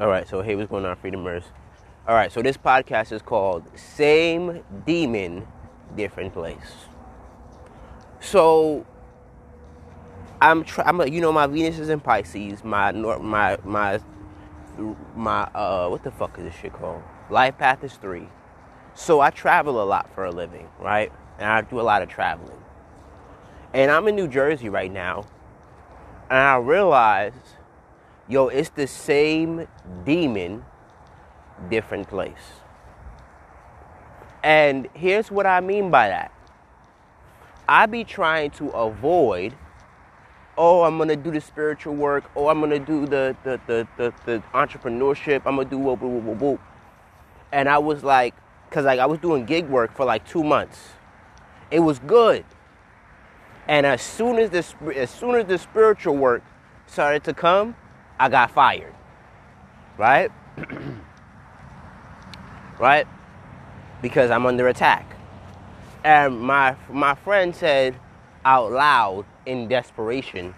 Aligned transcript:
All 0.00 0.06
right, 0.06 0.28
so 0.28 0.42
hey, 0.42 0.54
what's 0.54 0.70
going 0.70 0.84
on, 0.84 0.94
Freedomers? 0.94 1.42
All 2.06 2.14
right, 2.14 2.30
so 2.30 2.40
this 2.40 2.56
podcast 2.56 3.10
is 3.10 3.20
called 3.20 3.64
Same 3.76 4.62
Demon, 4.86 5.44
Different 5.96 6.32
Place. 6.32 6.86
So 8.20 8.86
I'm, 10.40 10.62
try- 10.62 10.84
I'm 10.84 11.00
you 11.08 11.20
know, 11.20 11.32
my 11.32 11.48
Venus 11.48 11.80
is 11.80 11.88
in 11.88 11.98
Pisces. 11.98 12.62
My 12.62 12.92
my 12.92 13.58
my 13.64 13.98
my 15.16 15.42
uh, 15.52 15.88
what 15.88 16.04
the 16.04 16.12
fuck 16.12 16.38
is 16.38 16.44
this 16.44 16.54
shit 16.54 16.74
called? 16.74 17.02
Life 17.28 17.58
path 17.58 17.82
is 17.82 17.94
three. 17.94 18.28
So 18.94 19.20
I 19.20 19.30
travel 19.30 19.82
a 19.82 19.84
lot 19.84 20.14
for 20.14 20.24
a 20.24 20.30
living, 20.30 20.68
right? 20.78 21.10
And 21.40 21.48
I 21.48 21.62
do 21.62 21.80
a 21.80 21.82
lot 21.82 22.02
of 22.02 22.08
traveling. 22.08 22.62
And 23.74 23.90
I'm 23.90 24.06
in 24.06 24.14
New 24.14 24.28
Jersey 24.28 24.68
right 24.68 24.92
now, 24.92 25.26
and 26.30 26.38
I 26.38 26.56
realize, 26.58 27.32
yo, 28.28 28.48
it's 28.48 28.70
the 28.70 28.86
same 28.86 29.66
demon, 30.04 30.64
different 31.70 32.08
place. 32.08 32.62
And 34.42 34.88
here's 34.94 35.30
what 35.30 35.46
I 35.46 35.60
mean 35.60 35.90
by 35.90 36.08
that. 36.08 36.32
I 37.68 37.86
be 37.86 38.04
trying 38.04 38.50
to 38.52 38.68
avoid 38.70 39.54
oh, 40.58 40.82
I'm 40.82 40.98
gonna 40.98 41.16
do 41.16 41.30
the 41.30 41.40
spiritual 41.40 41.94
work, 41.94 42.24
oh, 42.34 42.48
I'm 42.48 42.60
gonna 42.60 42.80
do 42.80 43.06
the 43.06 43.34
the 43.44 43.60
the 43.66 43.88
the, 43.96 44.12
the 44.26 44.42
entrepreneurship, 44.52 45.42
I'm 45.46 45.56
gonna 45.56 45.64
do 45.64 45.78
whoop, 45.78 46.02
whoop, 46.02 46.24
whoop, 46.24 46.40
whoop. 46.40 46.60
And 47.52 47.68
I 47.68 47.78
was 47.78 48.02
like, 48.02 48.34
cause 48.70 48.84
like 48.84 48.98
I 48.98 49.06
was 49.06 49.20
doing 49.20 49.46
gig 49.46 49.68
work 49.68 49.94
for 49.94 50.04
like 50.04 50.26
two 50.26 50.42
months. 50.42 50.80
It 51.70 51.80
was 51.80 52.00
good. 52.00 52.44
And 53.68 53.86
as 53.86 54.02
soon 54.02 54.38
as 54.38 54.50
the 54.50 54.92
as 54.96 55.10
soon 55.10 55.36
as 55.36 55.46
the 55.46 55.58
spiritual 55.58 56.16
work 56.16 56.42
started 56.86 57.22
to 57.24 57.34
come, 57.34 57.76
I 58.18 58.28
got 58.28 58.50
fired. 58.50 58.94
Right? 59.96 60.30
right? 62.78 63.06
Because 64.02 64.30
I'm 64.30 64.46
under 64.46 64.68
attack. 64.68 65.16
And 66.04 66.40
my 66.40 66.76
my 66.90 67.14
friend 67.14 67.54
said 67.54 67.96
out 68.44 68.70
loud 68.70 69.26
in 69.46 69.68
desperation, 69.68 70.54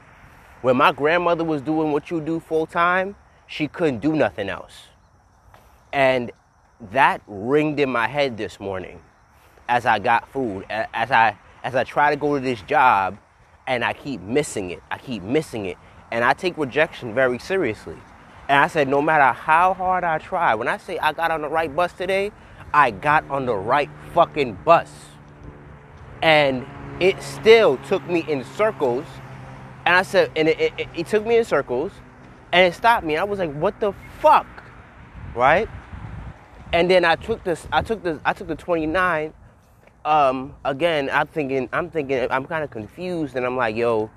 when 0.62 0.77
my 0.77 0.92
grandmother 0.92 1.44
was 1.44 1.62
doing 1.62 1.92
what 1.92 2.11
you 2.11 2.20
do 2.20 2.41
full 2.41 2.67
time, 2.67 3.17
she 3.47 3.67
couldn't 3.67 4.00
do 4.00 4.14
nothing 4.14 4.48
else. 4.48 4.89
And 5.92 6.30
that 6.92 7.22
ringed 7.27 7.80
in 7.80 7.91
my 7.91 8.06
head 8.06 8.36
this 8.36 8.61
morning 8.61 9.00
as 9.69 9.86
I 9.86 9.98
got 9.98 10.30
food, 10.30 10.67
as 10.69 11.11
I 11.11 11.39
as 11.62 11.74
I 11.74 11.84
try 11.84 12.11
to 12.11 12.17
go 12.17 12.34
to 12.34 12.41
this 12.41 12.61
job 12.62 13.19
and 13.67 13.84
I 13.84 13.92
keep 13.92 14.20
missing 14.20 14.70
it. 14.70 14.83
I 14.91 14.98
keep 14.98 15.22
missing 15.22 15.67
it. 15.67 15.78
And 16.12 16.25
I 16.25 16.33
take 16.33 16.56
rejection 16.56 17.14
very 17.14 17.39
seriously. 17.39 17.97
And 18.48 18.58
I 18.58 18.66
said, 18.66 18.89
no 18.89 19.00
matter 19.00 19.33
how 19.33 19.75
hard 19.75 20.03
I 20.03 20.19
try, 20.19 20.55
when 20.55 20.67
I 20.67 20.77
say 20.77 20.98
I 20.98 21.12
got 21.12 21.30
on 21.30 21.42
the 21.42 21.48
right 21.48 21.75
bus 21.75 21.92
today, 21.92 22.33
I 22.75 22.91
got 22.91 23.28
on 23.30 23.47
the 23.47 23.55
right 23.55 23.91
fucking 24.12 24.58
bus. 24.64 24.91
And 26.22 26.67
it 26.98 27.22
still 27.22 27.77
took 27.78 28.05
me 28.08 28.25
in 28.28 28.44
circles. 28.44 29.06
And 29.86 29.94
I 29.94 30.02
said, 30.02 30.30
and 30.36 30.48
it, 30.48 30.61
it, 30.78 30.89
it 30.94 31.06
took 31.06 31.25
me 31.25 31.36
in 31.36 31.44
circles 31.44 31.92
and 32.52 32.67
it 32.67 32.77
stopped 32.77 33.06
me. 33.06 33.17
I 33.17 33.24
was 33.24 33.39
like, 33.39 33.52
what 33.55 33.78
the 33.80 33.92
fuck? 34.20 34.47
Right? 35.34 35.69
And 36.72 36.91
then 36.91 37.05
I 37.05 37.17
took 37.17 37.42
this, 37.45 37.67
I 37.72 37.83
took 37.83 38.02
this, 38.02 38.19
I 38.24 38.33
took 38.33 38.48
the 38.48 38.56
29. 38.56 39.33
Um, 40.05 40.55
again, 40.64 41.11
I'm 41.12 41.27
thinking, 41.27 41.69
I'm 41.72 41.91
thinking, 41.91 42.27
I'm 42.30 42.47
kind 42.47 42.64
of 42.64 42.70
confused, 42.70 43.36
and 43.36 43.45
I'm 43.45 43.56
like, 43.56 43.77
yo, 43.77 44.11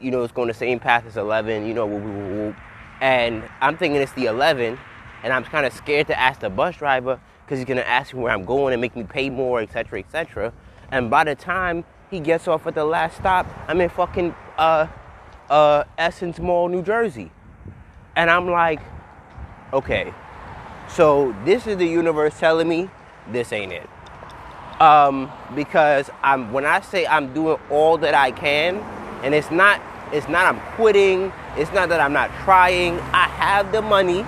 you 0.00 0.10
know, 0.10 0.22
it's 0.22 0.32
going 0.32 0.48
the 0.48 0.54
same 0.54 0.78
path 0.78 1.06
as 1.06 1.16
11, 1.16 1.66
you 1.66 1.74
know, 1.74 1.86
whoop, 1.86 2.02
whoop, 2.02 2.30
whoop. 2.32 2.56
and 3.00 3.42
I'm 3.60 3.76
thinking 3.76 4.00
it's 4.00 4.12
the 4.12 4.26
11, 4.26 4.78
and 5.22 5.32
I'm 5.32 5.44
kind 5.44 5.66
of 5.66 5.72
scared 5.72 6.06
to 6.08 6.18
ask 6.18 6.40
the 6.40 6.50
bus 6.50 6.76
driver 6.76 7.20
because 7.44 7.58
he's 7.58 7.66
gonna 7.66 7.80
ask 7.82 8.12
me 8.12 8.20
where 8.20 8.32
I'm 8.32 8.44
going 8.44 8.74
and 8.74 8.80
make 8.80 8.94
me 8.94 9.04
pay 9.04 9.30
more, 9.30 9.60
etc., 9.60 10.00
etc. 10.00 10.52
And 10.90 11.10
by 11.10 11.24
the 11.24 11.34
time 11.34 11.84
he 12.10 12.20
gets 12.20 12.48
off 12.48 12.66
at 12.66 12.74
the 12.74 12.84
last 12.84 13.16
stop, 13.16 13.46
I'm 13.66 13.80
in 13.80 13.88
fucking 13.88 14.34
uh, 14.56 14.86
uh, 15.48 15.84
Essence 15.96 16.38
Mall, 16.38 16.68
New 16.68 16.82
Jersey, 16.82 17.30
and 18.16 18.30
I'm 18.30 18.50
like, 18.50 18.80
okay, 19.72 20.12
so 20.88 21.34
this 21.44 21.66
is 21.66 21.76
the 21.76 21.86
universe 21.86 22.38
telling 22.38 22.68
me 22.68 22.90
this 23.30 23.52
ain't 23.52 23.72
it. 23.72 23.88
Um, 24.80 25.30
because 25.54 26.10
I'm 26.22 26.52
when 26.52 26.64
I 26.64 26.80
say 26.80 27.06
I'm 27.06 27.32
doing 27.34 27.58
all 27.70 27.98
that 27.98 28.14
I 28.14 28.30
can, 28.30 28.84
and 29.22 29.34
it's 29.34 29.50
not 29.50 29.80
it's 30.12 30.28
not 30.28 30.46
I'm 30.46 30.60
quitting, 30.74 31.32
it's 31.56 31.72
not 31.72 31.88
that 31.90 32.00
I'm 32.00 32.12
not 32.12 32.30
trying. 32.44 32.98
I 33.12 33.28
have 33.28 33.72
the 33.72 33.82
money. 33.82 34.22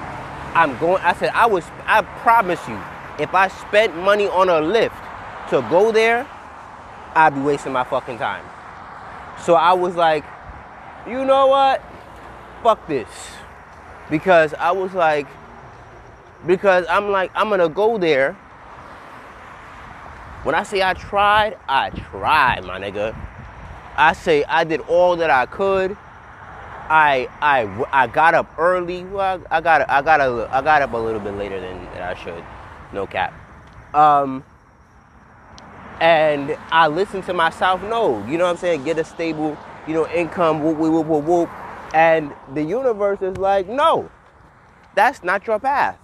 I'm 0.55 0.79
going 0.79 1.03
I 1.03 1.15
said 1.15 1.31
I 1.31 1.47
was 1.47 1.65
I 1.87 2.03
promise 2.03 2.61
you, 2.69 2.79
if 3.19 3.35
I 3.35 3.49
spent 3.49 3.97
money 3.97 4.27
on 4.27 4.49
a 4.49 4.61
Lyft 4.61 4.99
to 5.51 5.67
go 5.71 5.93
there, 5.93 6.27
I'd 7.15 7.35
be 7.35 7.41
wasting 7.41 7.73
my 7.73 7.85
fucking 7.85 8.19
time. 8.19 8.45
So 9.45 9.55
I 9.55 9.73
was 9.73 9.97
like, 9.97 10.25
you 11.07 11.25
know 11.25 11.47
what? 11.47 11.83
Fuck 12.63 12.87
this. 12.87 13.09
Because 14.11 14.55
I 14.55 14.73
was 14.73 14.93
like, 14.93 15.27
because 16.47 16.85
I'm 16.89 17.11
like, 17.11 17.31
I'm 17.35 17.49
gonna 17.49 17.69
go 17.69 17.97
there. 17.99 18.35
When 20.43 20.55
I 20.55 20.63
say 20.63 20.83
I 20.83 20.95
tried, 20.95 21.59
I 21.69 21.91
tried, 21.91 22.65
my 22.65 22.81
nigga. 22.81 23.15
I 24.01 24.15
say 24.15 24.45
I 24.45 24.65
did 24.65 24.81
all 24.89 25.15
that 25.17 25.29
I 25.29 25.45
could. 25.45 25.95
I 26.89 27.29
I 27.43 27.87
I 27.93 28.07
got 28.07 28.33
up 28.33 28.51
early. 28.57 29.05
Well, 29.05 29.43
I 29.51 29.61
got 29.61 29.89
I 29.91 30.01
got 30.01 30.21
a, 30.23 30.49
I 30.51 30.63
got 30.63 30.81
up 30.81 30.95
a 30.95 30.97
little 30.97 31.21
bit 31.21 31.35
later 31.35 31.61
than, 31.61 31.85
than 31.93 32.03
I 32.03 32.15
should. 32.15 32.43
No 32.95 33.07
cap. 33.07 33.35
Um, 33.95 34.43
and 36.01 36.57
I 36.71 36.89
listened 36.89 37.25
to 37.25 37.35
myself. 37.35 37.83
No, 37.83 38.27
you 38.27 38.39
know 38.39 38.45
what 38.45 38.53
I'm 38.53 38.57
saying. 38.57 38.85
Get 38.85 38.99
a 38.99 39.05
stable, 39.05 39.59
you 39.87 39.93
know, 39.93 40.09
income. 40.09 40.65
Whoop 40.65 40.79
whoop 40.79 40.93
whoop 40.93 41.07
whoop 41.07 41.25
whoop. 41.25 41.51
And 41.93 42.33
the 42.55 42.63
universe 42.63 43.21
is 43.21 43.37
like, 43.37 43.69
no, 43.69 44.11
that's 44.95 45.23
not 45.23 45.47
your 45.47 45.59
path. 45.59 45.99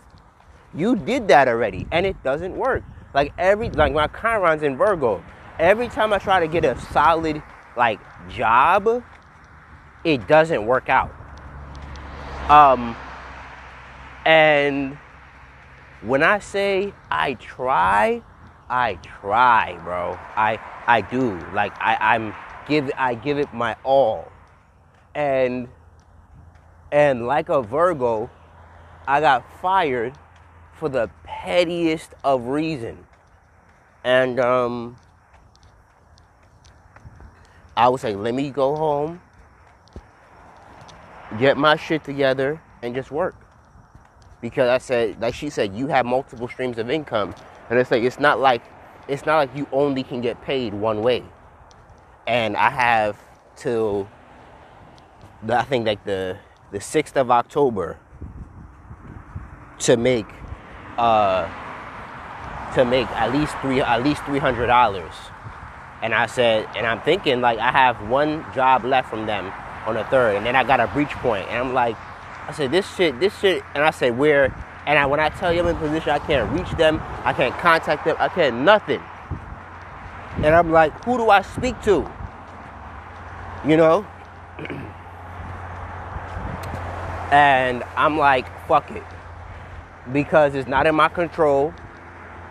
You 0.74 0.96
did 0.96 1.28
that 1.28 1.48
already, 1.48 1.86
and 1.90 2.04
it 2.04 2.22
doesn't 2.22 2.54
work. 2.54 2.84
Like 3.14 3.32
every 3.38 3.70
like 3.70 3.94
my 3.94 4.06
Chiron's 4.08 4.62
in 4.62 4.76
Virgo. 4.76 5.24
Every 5.58 5.88
time 5.88 6.12
I 6.12 6.18
try 6.18 6.40
to 6.40 6.46
get 6.46 6.66
a 6.66 6.78
solid 6.92 7.42
like 7.76 8.00
job, 8.28 9.04
it 10.04 10.26
doesn't 10.26 10.66
work 10.66 10.88
out. 10.88 11.14
Um, 12.48 12.96
and 14.24 14.96
when 16.02 16.22
I 16.22 16.38
say 16.38 16.92
I 17.10 17.34
try, 17.34 18.22
I 18.68 18.94
try, 18.96 19.78
bro. 19.84 20.18
I 20.36 20.58
I 20.86 21.00
do. 21.00 21.38
Like 21.52 21.72
I 21.80 21.96
I'm 22.00 22.34
give 22.68 22.90
I 22.96 23.14
give 23.14 23.38
it 23.38 23.52
my 23.52 23.76
all. 23.84 24.30
And 25.14 25.68
and 26.92 27.26
like 27.26 27.48
a 27.48 27.62
Virgo, 27.62 28.30
I 29.06 29.20
got 29.20 29.44
fired 29.60 30.14
for 30.72 30.88
the 30.88 31.10
pettiest 31.24 32.14
of 32.22 32.46
reason. 32.46 33.06
And 34.04 34.38
um 34.38 34.96
I 37.76 37.88
was 37.88 38.02
like, 38.04 38.16
let 38.16 38.34
me 38.34 38.50
go 38.50 38.74
home, 38.74 39.20
get 41.38 41.58
my 41.58 41.76
shit 41.76 42.04
together, 42.04 42.60
and 42.82 42.94
just 42.94 43.10
work. 43.10 43.34
Because 44.40 44.68
I 44.68 44.78
said, 44.78 45.20
like 45.20 45.34
she 45.34 45.50
said, 45.50 45.74
you 45.74 45.86
have 45.88 46.06
multiple 46.06 46.48
streams 46.48 46.78
of 46.78 46.90
income. 46.90 47.34
And 47.68 47.78
it's 47.78 47.90
like 47.90 48.02
it's 48.02 48.18
not 48.20 48.38
like 48.40 48.62
it's 49.08 49.26
not 49.26 49.36
like 49.36 49.56
you 49.56 49.66
only 49.72 50.02
can 50.02 50.20
get 50.20 50.40
paid 50.42 50.72
one 50.72 51.02
way. 51.02 51.24
And 52.26 52.56
I 52.56 52.70
have 52.70 53.18
till 53.56 54.08
I 55.48 55.64
think 55.64 55.86
like 55.86 56.04
the 56.04 56.38
the 56.72 56.80
sixth 56.80 57.16
of 57.16 57.30
October 57.30 57.98
to 59.80 59.96
make 59.96 60.26
uh 60.96 61.48
to 62.74 62.84
make 62.84 63.08
at 63.10 63.32
least 63.32 63.54
three 63.60 63.80
at 63.80 64.02
least 64.02 64.22
three 64.24 64.38
hundred 64.38 64.66
dollars. 64.68 65.14
And 66.02 66.14
I 66.14 66.26
said, 66.26 66.68
and 66.76 66.86
I'm 66.86 67.00
thinking 67.00 67.40
like 67.40 67.58
I 67.58 67.70
have 67.72 68.08
one 68.08 68.44
job 68.54 68.84
left 68.84 69.08
from 69.08 69.26
them 69.26 69.52
on 69.86 69.94
the 69.94 70.04
third, 70.04 70.36
and 70.36 70.44
then 70.44 70.54
I 70.54 70.64
got 70.64 70.80
a 70.80 70.86
breach 70.88 71.10
point, 71.10 71.48
and 71.48 71.58
I'm 71.58 71.72
like, 71.72 71.96
I 72.48 72.52
said 72.52 72.70
this 72.70 72.92
shit, 72.94 73.18
this 73.18 73.36
shit, 73.38 73.62
and 73.74 73.82
I 73.82 73.90
said 73.90 74.18
where, 74.18 74.54
and 74.86 74.98
I, 74.98 75.06
when 75.06 75.20
I 75.20 75.30
tell 75.30 75.52
you 75.52 75.60
I'm 75.60 75.68
in 75.68 75.76
position, 75.76 76.10
I 76.10 76.18
can't 76.18 76.50
reach 76.52 76.70
them, 76.72 77.00
I 77.24 77.32
can't 77.32 77.56
contact 77.58 78.04
them, 78.04 78.16
I 78.18 78.28
can't 78.28 78.62
nothing. 78.62 79.02
And 80.36 80.54
I'm 80.54 80.70
like, 80.70 80.92
who 81.04 81.16
do 81.16 81.30
I 81.30 81.42
speak 81.42 81.80
to? 81.82 82.08
You 83.64 83.76
know? 83.76 84.06
and 87.32 87.82
I'm 87.96 88.18
like, 88.18 88.46
fuck 88.68 88.90
it, 88.90 89.02
because 90.12 90.54
it's 90.54 90.68
not 90.68 90.86
in 90.86 90.94
my 90.94 91.08
control, 91.08 91.72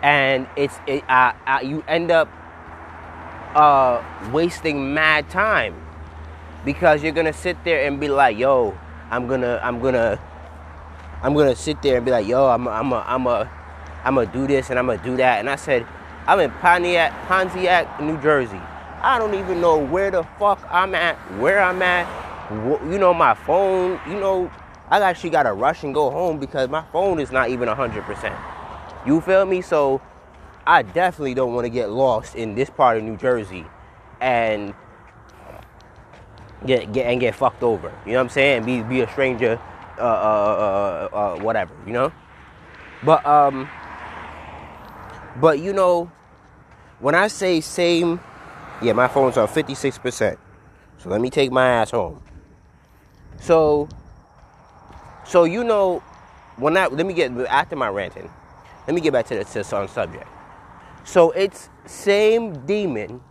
and 0.02 0.48
it's 0.56 0.78
it. 0.88 1.04
I, 1.08 1.34
I, 1.46 1.62
you 1.62 1.84
end 1.88 2.12
up 2.12 2.28
uh, 3.56 4.04
wasting 4.32 4.94
mad 4.94 5.30
time 5.30 5.74
because 6.66 7.02
you're 7.02 7.14
gonna 7.14 7.34
sit 7.34 7.64
there 7.64 7.88
and 7.88 8.00
be 8.00 8.08
like, 8.08 8.38
yo, 8.38 8.78
I'm 9.10 9.28
gonna, 9.28 9.60
I'm 9.64 9.80
gonna, 9.80 10.20
I'm 11.22 11.34
gonna 11.34 11.56
sit 11.56 11.82
there 11.82 11.98
and 11.98 12.06
be 12.06 12.12
like, 12.12 12.28
yo, 12.28 12.48
I'm 12.48 12.68
a, 12.68 12.70
I'm 12.70 12.92
a, 12.92 13.04
I'm 13.08 13.28
a, 13.28 13.50
I'm 14.04 14.16
gonna 14.16 14.32
do 14.32 14.46
this 14.46 14.70
and 14.70 14.78
I'm 14.78 14.88
gonna 14.88 15.04
do 15.04 15.16
that. 15.18 15.40
And 15.40 15.50
I 15.50 15.56
said, 15.56 15.88
I'm 16.28 16.40
in 16.40 16.52
Pontiac, 16.52 17.12
Pontiac, 17.28 18.02
New 18.02 18.20
Jersey. 18.22 18.62
I 19.02 19.20
don't 19.20 19.36
even 19.36 19.62
know 19.62 19.78
where 19.78 20.12
the 20.12 20.24
fuck 20.40 20.60
I'm 20.70 20.96
at, 20.96 21.16
where 21.40 21.62
I'm 21.62 21.82
at. 21.82 22.24
You 22.52 22.98
know, 22.98 23.14
my 23.14 23.34
phone. 23.34 24.00
You 24.08 24.20
know, 24.20 24.52
I 24.90 25.00
actually 25.00 25.30
gotta 25.30 25.54
rush 25.54 25.84
and 25.84 25.94
go 25.94 26.10
home 26.10 26.40
because 26.40 26.70
my 26.70 26.84
phone 26.92 27.20
is 27.20 27.32
not 27.32 27.50
even 27.50 27.70
100%. 27.70 28.38
You 29.06 29.22
feel 29.22 29.46
me? 29.46 29.62
So 29.62 30.02
I 30.68 30.82
definitely 30.82 31.36
don't 31.36 31.54
want 31.54 31.66
to 31.66 31.70
get 31.70 31.90
lost 31.90 32.36
in 32.36 32.56
this 32.56 32.70
part 32.70 32.98
of 32.98 33.04
New 33.04 33.18
Jersey 33.18 33.66
and 34.20 34.74
get 36.66 36.92
get 36.92 37.06
and 37.06 37.20
get 37.20 37.36
fucked 37.36 37.64
over. 37.64 37.94
You 38.06 38.14
know 38.14 38.18
what 38.20 38.24
I'm 38.24 38.30
saying? 38.30 38.66
Be 38.66 38.82
be 38.82 39.02
a 39.02 39.12
stranger, 39.12 39.60
uh, 39.98 40.02
uh, 40.02 41.10
uh, 41.14 41.16
uh, 41.16 41.40
whatever. 41.40 41.74
You 41.86 41.94
know. 41.94 42.14
But 43.04 43.26
um, 43.26 43.70
but 45.40 45.60
you 45.60 45.74
know, 45.74 46.12
when 47.00 47.14
I 47.14 47.28
say 47.28 47.62
same, 47.62 48.20
yeah, 48.82 48.94
my 48.94 49.08
phone's 49.08 49.38
on 49.38 49.48
56 49.48 50.00
percent. 50.00 50.40
So 50.98 51.10
let 51.10 51.22
me 51.22 51.30
take 51.30 51.52
my 51.52 51.68
ass 51.68 51.92
home. 51.92 52.24
So, 53.40 53.88
so 55.26 55.44
you 55.44 55.64
know, 55.64 56.00
when 56.58 56.76
I 56.78 56.88
let 56.88 57.06
me 57.06 57.14
get 57.14 57.32
after 57.48 57.76
my 57.76 57.90
ranting, 57.90 58.32
let 58.88 58.96
me 58.96 59.02
get 59.02 59.14
back 59.14 59.28
to 59.28 59.36
the, 59.36 59.44
to 59.44 59.64
the 59.64 59.88
subject. 59.88 60.28
So 61.06 61.30
it's 61.32 61.70
same 61.86 62.66
demon, 62.66 63.22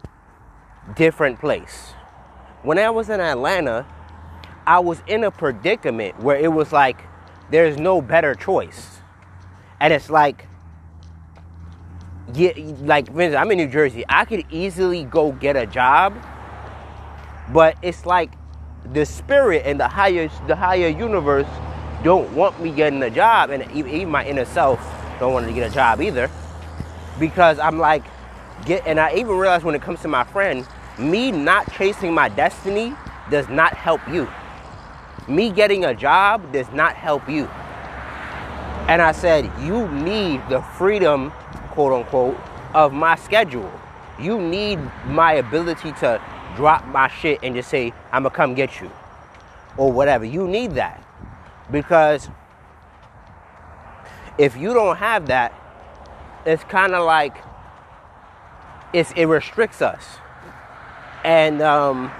different 0.95 1.41
place. 1.41 1.93
When 2.63 2.79
I 2.79 2.89
was 2.89 3.11
in 3.11 3.21
Atlanta, 3.21 3.85
I 4.65 4.79
was 4.79 5.03
in 5.09 5.25
a 5.25 5.31
predicament 5.31 6.21
where 6.21 6.37
it 6.37 6.53
was 6.53 6.73
like 6.73 7.03
there's 7.51 7.77
no 7.77 8.01
better 8.01 8.37
choice. 8.37 9.01
And 9.81 9.93
it's 9.93 10.09
like 10.09 10.47
yeah, 12.33 12.53
like 12.81 13.11
I'm 13.11 13.51
in 13.51 13.59
New 13.59 13.67
Jersey. 13.67 14.05
I 14.09 14.25
could 14.25 14.45
easily 14.51 15.05
go 15.05 15.33
get 15.33 15.57
a 15.57 15.67
job, 15.67 16.15
but 17.53 17.77
it's 17.83 18.07
like 18.07 18.33
the 18.93 19.05
spirit 19.05 19.65
and 19.67 19.81
the 19.81 19.89
higher 19.89 20.31
the 20.47 20.55
higher 20.55 20.89
universe 20.89 21.47
don't 22.05 22.33
want 22.35 22.63
me 22.63 22.71
getting 22.71 23.03
a 23.03 23.11
job, 23.11 23.51
and 23.51 23.69
even 23.73 24.09
my 24.09 24.25
inner 24.25 24.45
self 24.45 24.79
don't 25.19 25.33
want 25.33 25.47
to 25.47 25.53
get 25.53 25.69
a 25.69 25.75
job 25.75 26.01
either 26.01 26.31
because 27.19 27.59
I'm 27.59 27.79
like, 27.79 28.05
get, 28.65 28.87
and 28.87 28.99
I 28.99 29.15
even 29.15 29.37
realized 29.37 29.65
when 29.65 29.75
it 29.75 29.83
comes 29.83 30.01
to 30.03 30.09
my 30.09 30.25
friend, 30.25 30.67
me 30.99 31.33
not 31.33 31.73
chasing 31.73 32.13
my 32.13 32.29
destiny 32.29 32.95
does 33.31 33.49
not 33.49 33.75
help 33.75 34.01
you. 34.09 34.29
Me 35.29 35.51
getting 35.51 35.85
a 35.85 35.95
job 35.95 36.53
does 36.53 36.71
not 36.73 36.95
help 36.95 37.29
you. 37.29 37.47
And 38.89 39.01
I 39.01 39.13
said, 39.13 39.51
you 39.63 39.89
need 39.89 40.43
the 40.49 40.61
freedom, 40.77 41.31
quote 41.71 41.93
unquote, 41.93 42.39
of 42.75 42.93
my 42.93 43.17
schedule. 43.17 43.73
You 44.21 44.41
need 44.41 44.79
my 45.07 45.35
ability 45.35 45.93
to 45.93 46.21
drop 46.57 46.87
my 46.87 47.09
shit 47.09 47.41
and 47.43 47.55
just 47.55 47.71
say, 47.71 47.93
I'm 48.13 48.25
gonna 48.25 48.35
come 48.35 48.55
get 48.55 48.81
you. 48.81 48.91
Or 49.77 49.91
whatever. 49.91 50.25
You 50.25 50.47
need 50.47 50.73
that. 50.73 51.03
Because 51.71 52.29
if 54.39 54.57
you 54.57 54.75
don't 54.75 54.97
have 54.97 55.27
that, 55.29 55.53
it's 56.47 56.65
kind 56.65 56.95
of 56.95 57.05
like 57.05 57.37
it's, 58.93 59.13
it 59.13 59.27
restricts 59.27 59.83
us. 59.83 60.05
And 61.25 61.63
um, 61.63 62.11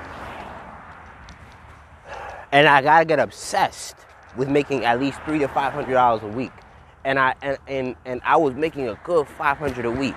and 2.53 2.67
I 2.67 2.81
gotta 2.83 3.05
get 3.05 3.19
obsessed 3.19 3.97
with 4.37 4.49
making 4.49 4.85
at 4.85 4.99
least 4.99 5.21
three 5.25 5.39
to 5.41 5.49
five 5.49 5.73
hundred 5.73 5.93
dollars 5.93 6.23
a 6.23 6.29
week. 6.29 6.53
And 7.05 7.19
I 7.19 7.35
and, 7.43 7.59
and 7.69 7.97
and 8.07 8.21
I 8.25 8.37
was 8.37 8.55
making 8.55 8.89
a 8.89 8.99
good 9.05 9.29
five 9.29 9.59
hundred 9.59 9.85
a 9.85 9.91
week. 9.91 10.15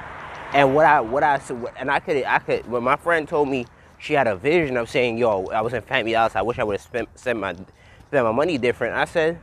And 0.54 0.74
what 0.74 0.86
I 0.86 1.02
what 1.02 1.24
I 1.24 1.40
said 1.40 1.62
and 1.78 1.92
I 1.92 2.00
could 2.00 2.24
I 2.24 2.40
could 2.40 2.66
when 2.68 2.84
my 2.84 2.96
friend 2.96 3.28
told 3.28 3.50
me 3.50 3.66
she 3.98 4.14
had 4.14 4.28
a 4.28 4.36
vision 4.38 4.78
of 4.78 4.90
saying, 4.90 5.18
"Yo, 5.18 5.46
I 5.48 5.60
was 5.62 5.74
in 5.74 5.82
Family 5.82 6.14
House. 6.14 6.36
I 6.36 6.42
wish 6.42 6.60
I 6.60 6.64
would 6.64 6.74
have 6.74 6.82
spent 6.82 7.10
spent 7.20 7.40
my 7.40 7.54
spent 7.54 8.26
my 8.26 8.32
money 8.32 8.58
different." 8.58 8.96
I 8.96 9.04
said, 9.04 9.40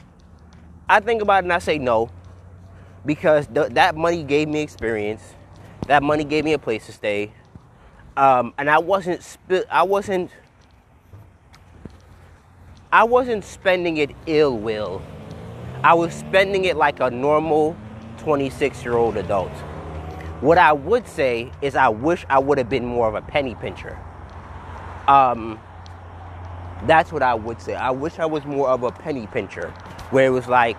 I 0.88 1.00
think 1.00 1.20
about 1.20 1.42
it 1.42 1.44
and 1.44 1.52
I 1.52 1.58
say 1.58 1.76
no 1.76 2.08
because 3.06 3.46
th- 3.48 3.70
that 3.70 3.96
money 3.96 4.22
gave 4.22 4.48
me 4.48 4.60
experience. 4.60 5.22
That 5.86 6.02
money 6.02 6.24
gave 6.24 6.44
me 6.44 6.52
a 6.54 6.58
place 6.58 6.86
to 6.86 6.92
stay, 6.92 7.32
um, 8.16 8.54
and 8.58 8.70
I 8.70 8.78
wasn't 8.78 9.22
sp- 9.22 9.68
I 9.70 9.82
wasn't 9.82 10.30
I 12.92 13.04
wasn't 13.04 13.44
spending 13.44 13.96
it 13.96 14.12
ill 14.26 14.56
will. 14.56 15.02
I 15.82 15.94
was 15.94 16.14
spending 16.14 16.64
it 16.64 16.76
like 16.76 17.00
a 17.00 17.10
normal 17.10 17.76
26 18.18 18.84
year 18.84 18.94
old 18.94 19.16
adult. 19.16 19.52
What 20.40 20.58
I 20.58 20.72
would 20.72 21.06
say 21.06 21.50
is 21.60 21.74
I 21.74 21.88
wish 21.88 22.24
I 22.30 22.38
would 22.38 22.56
have 22.58 22.68
been 22.68 22.84
more 22.84 23.08
of 23.08 23.14
a 23.14 23.22
penny 23.22 23.54
pincher. 23.56 23.98
Um, 25.08 25.58
that's 26.86 27.12
what 27.12 27.22
I 27.22 27.34
would 27.34 27.60
say. 27.60 27.74
I 27.74 27.90
wish 27.90 28.18
I 28.18 28.26
was 28.26 28.44
more 28.44 28.68
of 28.68 28.82
a 28.82 28.92
penny 28.92 29.26
pincher, 29.26 29.70
where 30.10 30.26
it 30.26 30.30
was 30.30 30.46
like 30.46 30.76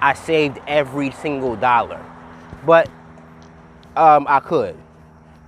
I 0.00 0.14
saved 0.14 0.58
every 0.66 1.10
single 1.10 1.56
dollar. 1.56 2.04
But 2.64 2.88
um, 3.96 4.26
I 4.28 4.40
could. 4.40 4.76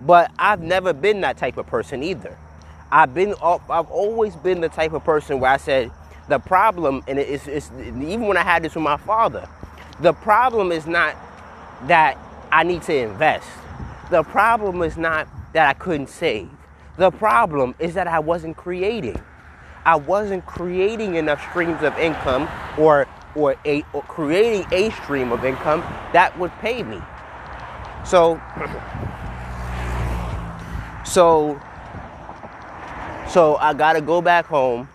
But 0.01 0.33
I've 0.39 0.61
never 0.61 0.93
been 0.93 1.21
that 1.23 1.37
type 1.37 1.57
of 1.57 1.67
person 1.67 2.03
either. 2.03 2.37
I've 2.91 3.15
been 3.15 3.35
I've 3.43 3.91
always 3.91 4.35
been 4.35 4.61
the 4.61 4.69
type 4.69 4.93
of 4.93 5.05
person 5.05 5.39
where 5.39 5.53
I 5.53 5.59
said 5.59 5.93
the 6.29 6.39
problem, 6.39 7.03
and 7.07 7.19
it's, 7.19 7.47
it's 7.47 7.71
even 7.79 8.27
when 8.27 8.37
I 8.37 8.43
had 8.43 8.63
this 8.63 8.75
with 8.75 8.85
my 8.85 8.97
father, 8.97 9.49
the 10.01 10.13
problem 10.13 10.73
is 10.73 10.87
not 10.87 11.17
that 11.87 12.19
I 12.51 12.63
need 12.65 12.83
to 12.83 12.95
invest. 12.95 13.49
The 14.11 14.23
problem 14.23 14.83
is 14.83 14.97
not 14.97 15.29
that 15.53 15.69
I 15.69 15.75
couldn't 15.75 16.09
save. 16.09 16.49
The 16.97 17.11
problem 17.11 17.75
is 17.79 17.95
that 17.95 18.09
I 18.09 18.19
wasn't 18.19 18.57
creating. 18.57 19.21
I 19.85 19.97
wasn't 19.97 20.45
creating 20.47 21.15
enough 21.15 21.41
streams 21.51 21.83
of 21.83 21.97
income 21.99 22.49
or 22.79 23.07
or 23.35 23.57
a 23.65 23.83
or 23.93 24.03
creating 24.03 24.67
a 24.73 24.91
stream 24.91 25.33
of 25.33 25.45
income 25.45 25.81
that 26.13 26.39
would 26.39 26.53
pay 26.61 26.83
me. 26.83 27.01
So 28.05 28.41
so 31.05 31.61
so 33.29 33.57
I 33.57 33.75
got 33.75 33.95
to 33.95 34.01
go 34.01 34.21
back 34.21 34.47
home 34.47 34.89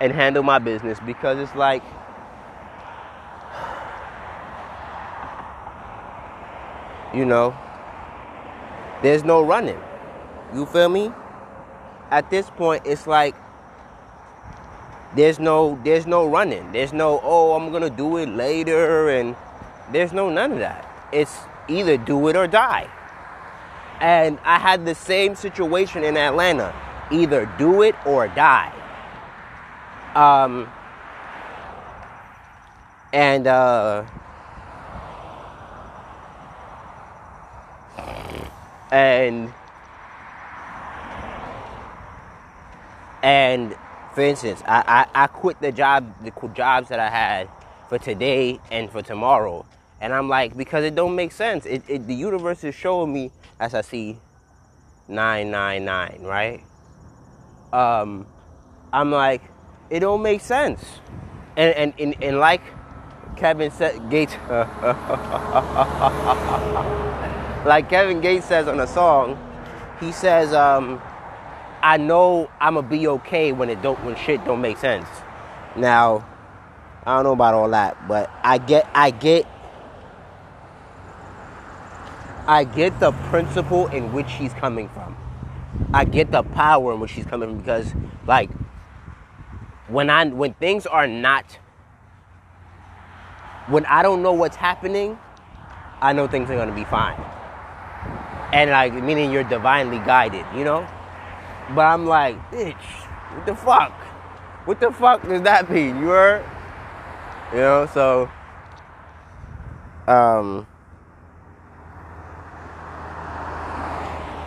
and 0.00 0.12
handle 0.12 0.42
my 0.42 0.58
business 0.58 0.98
because 1.06 1.38
it's 1.38 1.54
like 1.54 1.84
you 7.14 7.24
know 7.24 7.56
there's 9.02 9.24
no 9.24 9.42
running. 9.42 9.80
You 10.54 10.66
feel 10.66 10.88
me? 10.88 11.12
At 12.10 12.30
this 12.30 12.50
point 12.50 12.82
it's 12.84 13.06
like 13.06 13.36
there's 15.14 15.40
no 15.40 15.78
there's 15.84 16.06
no 16.06 16.26
running. 16.26 16.70
There's 16.72 16.92
no 16.92 17.20
oh 17.22 17.54
I'm 17.54 17.72
gonna 17.72 17.90
do 17.90 18.16
it 18.18 18.28
later 18.28 19.10
and 19.10 19.34
there's 19.90 20.12
no 20.12 20.30
none 20.30 20.52
of 20.52 20.58
that. 20.58 20.88
It's 21.12 21.36
either 21.68 21.96
do 21.96 22.28
it 22.28 22.36
or 22.36 22.46
die. 22.46 22.88
And 24.00 24.38
I 24.44 24.58
had 24.58 24.86
the 24.86 24.94
same 24.94 25.34
situation 25.34 26.04
in 26.04 26.16
Atlanta. 26.16 26.74
Either 27.10 27.50
do 27.58 27.82
it 27.82 27.94
or 28.06 28.28
die. 28.28 28.72
Um 30.14 30.68
and 33.12 33.46
uh 33.48 34.04
and 38.92 39.52
and 43.22 43.76
for 44.20 44.24
instance, 44.24 44.62
I, 44.66 45.06
I, 45.14 45.24
I 45.24 45.26
quit 45.28 45.62
the 45.62 45.72
job 45.72 46.04
the 46.22 46.30
jobs 46.48 46.90
that 46.90 47.00
I 47.00 47.08
had 47.08 47.48
for 47.88 47.98
today 47.98 48.60
and 48.70 48.90
for 48.90 49.00
tomorrow. 49.00 49.64
And 49.98 50.12
I'm 50.12 50.28
like, 50.28 50.54
because 50.58 50.84
it 50.84 50.94
don't 50.94 51.16
make 51.16 51.32
sense. 51.32 51.64
It, 51.64 51.82
it 51.88 52.06
the 52.06 52.14
universe 52.14 52.62
is 52.62 52.74
showing 52.74 53.14
me 53.14 53.30
as 53.58 53.74
I 53.74 53.80
see 53.80 54.18
999, 55.08 56.20
right? 56.20 56.62
Um, 57.72 58.26
I'm 58.92 59.10
like, 59.10 59.40
it 59.88 60.00
don't 60.00 60.20
make 60.20 60.42
sense. 60.42 60.84
And 61.56 61.74
and, 61.74 61.94
and, 61.98 62.22
and 62.22 62.38
like 62.38 62.60
Kevin 63.38 63.70
said, 63.70 64.10
Gates, 64.10 64.34
like 67.64 67.88
Kevin 67.88 68.20
Gates 68.20 68.44
says 68.44 68.68
on 68.68 68.80
a 68.80 68.86
song, 68.86 69.38
he 69.98 70.12
says, 70.12 70.52
um, 70.52 71.00
I 71.82 71.96
know 71.96 72.50
I'ma 72.60 72.82
be 72.82 73.08
okay 73.08 73.52
when 73.52 73.70
it 73.70 73.80
don't 73.80 74.02
when 74.04 74.16
shit 74.16 74.44
don't 74.44 74.60
make 74.60 74.76
sense. 74.76 75.08
Now, 75.76 76.26
I 77.06 77.16
don't 77.16 77.24
know 77.24 77.32
about 77.32 77.54
all 77.54 77.70
that, 77.70 78.06
but 78.06 78.30
I 78.42 78.58
get 78.58 78.88
I 78.94 79.10
get 79.10 79.46
I 82.46 82.64
get 82.64 83.00
the 83.00 83.12
principle 83.12 83.86
in 83.88 84.12
which 84.12 84.28
she's 84.28 84.52
coming 84.52 84.88
from. 84.90 85.16
I 85.94 86.04
get 86.04 86.30
the 86.30 86.42
power 86.42 86.92
in 86.92 87.00
which 87.00 87.12
she's 87.12 87.24
coming 87.24 87.48
from 87.48 87.58
because 87.58 87.94
like 88.26 88.50
when 89.88 90.10
I 90.10 90.26
when 90.26 90.52
things 90.54 90.86
are 90.86 91.06
not 91.06 91.58
when 93.68 93.86
I 93.86 94.02
don't 94.02 94.22
know 94.22 94.32
what's 94.32 94.56
happening, 94.56 95.18
I 96.02 96.12
know 96.12 96.26
things 96.26 96.50
are 96.50 96.56
gonna 96.56 96.74
be 96.74 96.84
fine. 96.84 97.18
And 98.52 98.70
like 98.70 98.92
meaning 98.92 99.32
you're 99.32 99.44
divinely 99.44 99.98
guided, 99.98 100.44
you 100.54 100.64
know? 100.64 100.86
But 101.74 101.82
I'm 101.82 102.06
like, 102.06 102.36
bitch, 102.50 102.74
what 103.34 103.46
the 103.46 103.54
fuck? 103.54 103.92
What 104.64 104.80
the 104.80 104.90
fuck 104.90 105.22
does 105.22 105.42
that 105.42 105.70
mean? 105.70 105.98
You 105.98 106.08
heard? 106.08 106.44
You 107.52 107.58
know, 107.58 107.88
so 107.92 108.30
um 110.06 110.66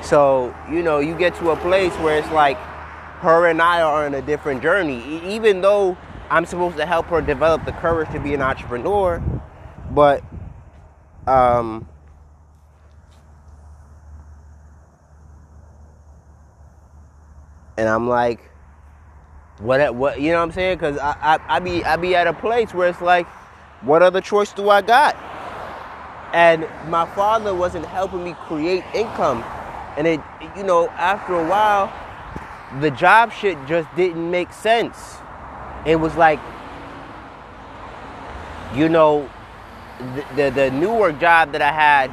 so 0.01 0.53
you 0.70 0.84
know 0.84 1.00
you 1.00 1.15
get 1.15 1.36
to 1.36 1.51
a 1.51 1.56
place 1.58 1.94
where 1.96 2.18
it's 2.18 2.32
like 2.32 2.58
her 3.22 3.48
and 3.48 3.62
I 3.62 3.82
are 3.82 4.06
on 4.06 4.13
a 4.13 4.22
different 4.22 4.62
journey 4.62 5.22
even 5.25 5.62
though 5.62 5.98
I'm 6.30 6.46
supposed 6.46 6.77
to 6.77 6.86
help 6.86 7.06
her 7.08 7.22
develop 7.22 7.63
the 7.65 7.72
courage 7.72 8.10
to 8.12 8.20
be 8.20 8.34
an 8.34 8.42
entrepreneur 8.42 9.24
but 9.92 10.24
um 11.27 11.88
and 17.77 17.88
I'm 17.89 18.08
like 18.08 18.50
what 19.60 19.96
what 19.96 20.20
you 20.20 20.32
know 20.32 20.38
what 20.38 20.44
I'm 20.44 20.51
saying? 20.51 20.80
Cuz 20.80 20.98
I, 20.98 21.15
I 21.22 21.39
I 21.56 21.60
be 21.60 21.84
I 21.84 21.96
be 21.96 22.15
at 22.15 22.27
a 22.27 22.34
place 22.34 22.74
where 22.74 22.89
it's 22.89 23.01
like 23.01 23.27
what 23.82 24.01
other 24.01 24.22
choice 24.22 24.51
do 24.53 24.70
I 24.70 24.82
got? 24.82 25.15
And 26.34 26.68
my 26.88 27.06
father 27.06 27.53
wasn't 27.53 27.86
helping 27.86 28.24
me 28.24 28.36
create 28.48 28.84
income. 28.94 29.44
And 29.98 30.08
it 30.08 30.22
you 30.56 30.63
know 30.63 30.89
after 30.89 31.36
a 31.36 31.48
while 31.48 31.92
the 32.82 32.89
job 32.89 33.32
shit 33.32 33.58
just 33.68 33.88
didn't 33.96 34.30
make 34.32 34.51
sense. 34.51 35.18
It 35.86 35.98
was 35.98 36.15
like 36.15 36.39
you 38.75 38.89
know 38.89 39.30
the, 40.00 40.25
the, 40.36 40.70
the 40.72 41.15
job 41.20 41.51
that 41.51 41.62
i 41.62 41.72
had 41.72 42.12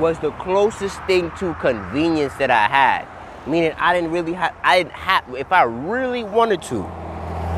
was 0.00 0.18
the 0.20 0.30
closest 0.32 1.02
thing 1.04 1.30
to 1.38 1.54
convenience 1.54 2.34
that 2.34 2.50
i 2.50 2.66
had 2.66 3.17
meaning 3.48 3.72
i 3.78 3.94
didn't 3.94 4.10
really 4.10 4.32
have 4.32 4.54
i 4.62 4.78
didn't 4.78 4.92
have 4.92 5.24
if 5.36 5.50
i 5.52 5.62
really 5.62 6.24
wanted 6.24 6.60
to 6.62 6.84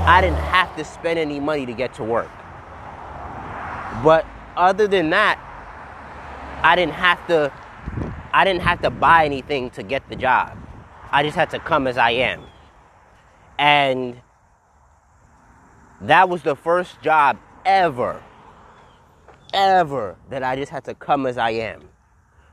i 0.07 0.21
didn't 0.21 0.39
have 0.39 0.75
to 0.77 0.85
spend 0.85 1.19
any 1.19 1.41
money 1.41 1.67
to 1.67 1.73
get 1.73 1.93
to 1.95 2.05
work 2.05 2.31
but 4.03 4.25
other 4.57 4.87
than 4.87 5.11
that 5.11 5.39
i 6.63 6.77
didn't 6.77 6.95
have 6.95 7.25
to 7.27 7.53
I 8.33 8.45
didn't 8.45 8.63
have 8.63 8.81
to 8.83 8.91
buy 8.91 9.25
anything 9.25 9.71
to 9.71 9.83
get 9.83 10.09
the 10.09 10.17
job. 10.17 10.57
I 11.11 11.23
just 11.23 11.37
had 11.37 11.51
to 11.51 11.59
come 11.59 11.87
as 11.87 11.99
I 11.99 12.13
am. 12.13 12.45
And 13.59 14.21
that 16.01 16.29
was 16.29 16.43
the 16.43 16.55
first 16.55 17.03
job 17.03 17.39
ever, 17.65 18.23
ever 19.53 20.17
that 20.31 20.43
I 20.43 20.57
just 20.57 20.71
had 20.71 20.85
to 20.85 20.95
come 20.95 21.27
as 21.27 21.39
I 21.39 21.51
am 21.51 21.89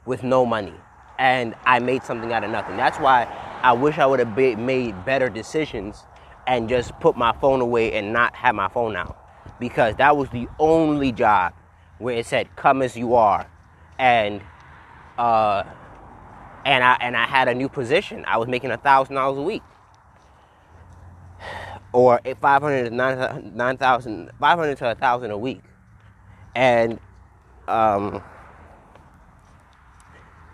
with 0.05 0.23
no 0.23 0.45
money. 0.45 0.73
And 1.19 1.55
I 1.65 1.79
made 1.79 2.03
something 2.03 2.31
out 2.31 2.43
of 2.43 2.51
nothing. 2.51 2.77
That's 2.77 2.97
why 2.99 3.25
I 3.63 3.73
wish 3.73 3.97
I 3.97 4.05
would 4.05 4.19
have 4.19 4.37
made 4.37 5.05
better 5.05 5.29
decisions 5.29 6.03
and 6.45 6.69
just 6.69 6.97
put 6.99 7.17
my 7.17 7.33
phone 7.41 7.61
away 7.61 7.93
and 7.93 8.13
not 8.13 8.35
have 8.35 8.55
my 8.55 8.67
phone 8.69 8.95
out. 8.95 9.17
Because 9.59 9.95
that 9.95 10.15
was 10.15 10.29
the 10.29 10.47
only 10.59 11.11
job 11.11 11.53
where 11.97 12.15
it 12.15 12.25
said, 12.25 12.55
come 12.55 12.81
as 12.81 12.95
you 12.95 13.15
are. 13.15 13.49
And 13.97 14.41
uh, 15.17 15.63
and 16.65 16.83
I 16.83 16.97
and 16.99 17.17
I 17.17 17.25
had 17.25 17.47
a 17.47 17.55
new 17.55 17.69
position. 17.69 18.23
I 18.27 18.37
was 18.37 18.47
making 18.47 18.71
a 18.71 18.77
thousand 18.77 19.15
dollars 19.15 19.39
a 19.39 19.41
week, 19.41 19.63
or 21.93 22.19
five 22.41 22.61
hundred 22.61 22.89
to 22.89 22.95
nine 22.95 23.77
thousand, 23.77 24.29
five 24.39 24.59
hundred 24.59 24.77
to 24.77 24.91
a 24.91 24.95
thousand 24.95 25.31
a 25.31 25.37
week, 25.37 25.61
and 26.55 26.99
um, 27.67 28.21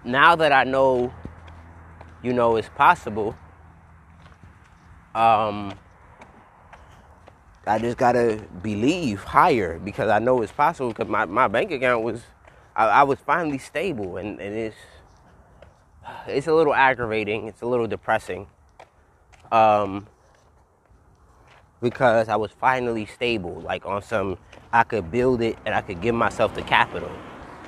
now 0.05 0.35
that 0.35 0.51
I 0.51 0.63
know, 0.63 1.13
you 2.21 2.33
know, 2.33 2.55
it's 2.55 2.69
possible. 2.69 3.35
Um, 5.15 5.73
I 7.65 7.79
just 7.79 7.97
gotta 7.97 8.43
believe 8.61 9.23
higher 9.23 9.79
because 9.79 10.09
I 10.09 10.19
know 10.19 10.41
it's 10.41 10.51
possible 10.51 10.89
because 10.89 11.07
my, 11.07 11.25
my 11.25 11.47
bank 11.47 11.71
account 11.71 12.03
was 12.03 12.21
I, 12.75 12.87
I 12.87 13.03
was 13.03 13.19
finally 13.19 13.59
stable, 13.59 14.17
and, 14.17 14.39
and 14.39 14.55
it's 14.55 14.75
it's 16.27 16.47
a 16.47 16.53
little 16.53 16.73
aggravating. 16.73 17.47
It's 17.47 17.61
a 17.61 17.65
little 17.65 17.87
depressing. 17.87 18.47
Um, 19.51 20.07
because 21.81 22.29
I 22.29 22.37
was 22.37 22.51
finally 22.51 23.05
stable, 23.05 23.61
like 23.61 23.85
on 23.85 24.01
some, 24.01 24.37
I 24.71 24.83
could 24.83 25.11
build 25.11 25.41
it 25.41 25.57
and 25.65 25.75
I 25.75 25.81
could 25.81 26.01
give 26.01 26.15
myself 26.15 26.55
the 26.55 26.61
capital 26.61 27.11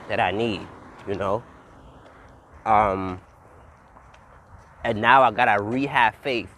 that 0.08 0.20
I 0.20 0.32
need, 0.32 0.66
you 1.08 1.16
know. 1.16 1.44
Um, 2.66 3.22
and 4.84 5.02
now 5.02 5.24
I 5.24 5.32
gotta 5.32 5.62
rehab 5.62 6.16
faith 6.22 6.50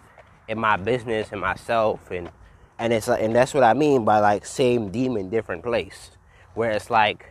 in 0.48 0.58
my 0.58 0.76
business 0.76 1.28
and 1.32 1.40
myself, 1.40 2.10
and 2.10 2.30
and 2.78 2.92
it's 2.92 3.08
and 3.08 3.34
that's 3.34 3.54
what 3.54 3.62
I 3.62 3.74
mean 3.74 4.04
by 4.04 4.18
like 4.20 4.46
same 4.46 4.90
demon, 4.90 5.28
different 5.28 5.62
place, 5.62 6.12
where 6.54 6.70
it's 6.70 6.90
like 6.90 7.26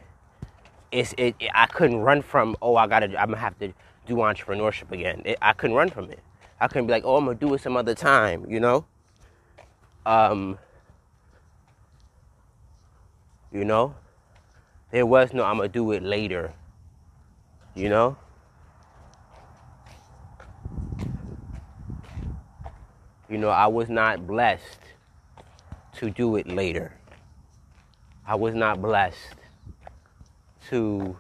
it's 0.92 1.14
it, 1.18 1.36
it, 1.40 1.52
I 1.54 1.66
couldn't 1.66 2.00
run 2.00 2.22
from 2.22 2.56
oh 2.62 2.76
I 2.76 2.88
gotta 2.88 3.06
I'm 3.20 3.30
gonna 3.30 3.38
have 3.38 3.58
to 3.60 3.74
do 4.06 4.16
entrepreneurship 4.18 4.92
again. 4.92 5.22
It, 5.26 5.38
I 5.42 5.54
couldn't 5.54 5.76
run 5.76 5.90
from 5.90 6.12
it. 6.12 6.20
I 6.60 6.68
couldn't 6.68 6.88
be 6.88 6.94
like 6.94 7.04
oh 7.06 7.18
I'm 7.18 7.26
gonna 7.26 7.38
do 7.38 7.54
it 7.54 7.62
some 7.62 7.78
other 7.78 7.96
time, 7.96 8.46
you 8.50 8.60
know. 8.60 8.86
Um, 10.06 10.58
you 13.52 13.66
know, 13.66 13.96
there 14.92 15.06
was 15.06 15.34
no 15.34 15.44
I'm 15.44 15.58
gonna 15.58 15.70
do 15.70 15.92
it 15.92 16.04
later. 16.04 16.54
You 17.76 17.90
know. 17.90 18.18
You 23.30 23.38
know, 23.38 23.50
I 23.50 23.68
was 23.68 23.90
not 23.90 24.26
blessed 24.26 24.80
to 25.98 26.10
do 26.10 26.38
it 26.38 26.48
later. 26.48 26.94
I 28.26 28.36
was 28.36 28.54
not 28.54 28.82
blessed 28.82 29.36
to 30.70 31.18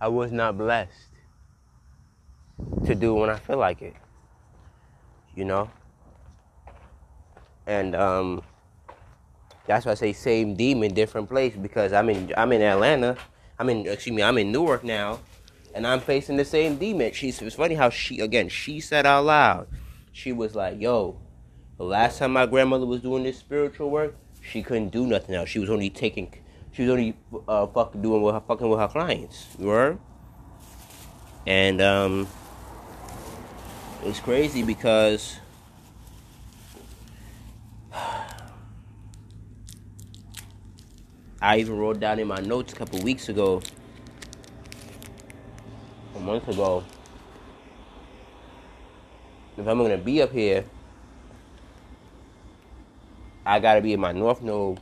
I 0.00 0.08
was 0.08 0.32
not 0.32 0.56
blessed 0.56 0.92
to 2.86 2.94
do 2.94 3.14
when 3.14 3.30
I 3.30 3.36
feel 3.36 3.58
like 3.58 3.80
it. 3.82 3.94
You 5.34 5.44
know? 5.44 5.70
And 7.66 7.94
um 7.94 8.42
that's 9.66 9.86
why 9.86 9.92
I 9.92 9.94
say 9.94 10.12
same 10.12 10.54
demon, 10.54 10.92
different 10.92 11.28
place 11.28 11.54
because 11.54 11.92
I'm 11.94 12.10
in 12.10 12.34
I'm 12.36 12.52
in 12.52 12.60
Atlanta. 12.60 13.16
I'm 13.58 13.70
in 13.70 13.86
excuse 13.86 14.14
me, 14.14 14.22
I'm 14.22 14.36
in 14.36 14.52
Newark 14.52 14.84
now 14.84 15.20
and 15.74 15.86
I'm 15.86 16.00
facing 16.00 16.36
the 16.36 16.44
same 16.44 16.76
demon. 16.76 17.12
She's 17.12 17.40
it's 17.40 17.56
funny 17.56 17.74
how 17.74 17.90
she 17.90 18.20
again 18.20 18.48
she 18.48 18.80
said 18.80 19.06
out 19.06 19.24
loud. 19.24 19.68
She 20.12 20.32
was 20.32 20.54
like, 20.54 20.80
yo, 20.80 21.18
the 21.76 21.84
last 21.84 22.18
time 22.18 22.32
my 22.32 22.46
grandmother 22.46 22.84
was 22.84 23.00
doing 23.00 23.22
this 23.22 23.38
spiritual 23.38 23.90
work, 23.90 24.14
she 24.42 24.62
couldn't 24.62 24.90
do 24.90 25.06
nothing 25.06 25.34
else. 25.34 25.48
She 25.48 25.58
was 25.58 25.70
only 25.70 25.88
taking, 25.88 26.34
she 26.72 26.82
was 26.82 26.90
only 26.90 27.16
uh, 27.48 27.66
fucking 27.68 28.02
doing 28.02 28.20
with 28.22 28.34
her, 28.34 28.40
fucking 28.40 28.68
with 28.68 28.80
her 28.80 28.88
clients. 28.88 29.46
You 29.58 29.68
heard? 29.68 29.98
And 31.46 31.80
um, 31.80 32.28
it's 34.02 34.20
crazy 34.20 34.62
because 34.62 35.38
I 41.40 41.58
even 41.58 41.78
wrote 41.78 42.00
down 42.00 42.18
in 42.18 42.28
my 42.28 42.40
notes 42.40 42.72
a 42.72 42.76
couple 42.76 43.00
weeks 43.02 43.28
ago, 43.28 43.62
a 46.20 46.24
month 46.24 46.48
ago, 46.48 46.84
if 49.56 49.66
I'm 49.66 49.78
gonna 49.78 49.96
be 49.96 50.22
up 50.22 50.32
here 50.32 50.64
I 53.44 53.58
gotta 53.58 53.80
be 53.80 53.92
in 53.92 54.00
my 54.00 54.12
north 54.12 54.42
node. 54.42 54.78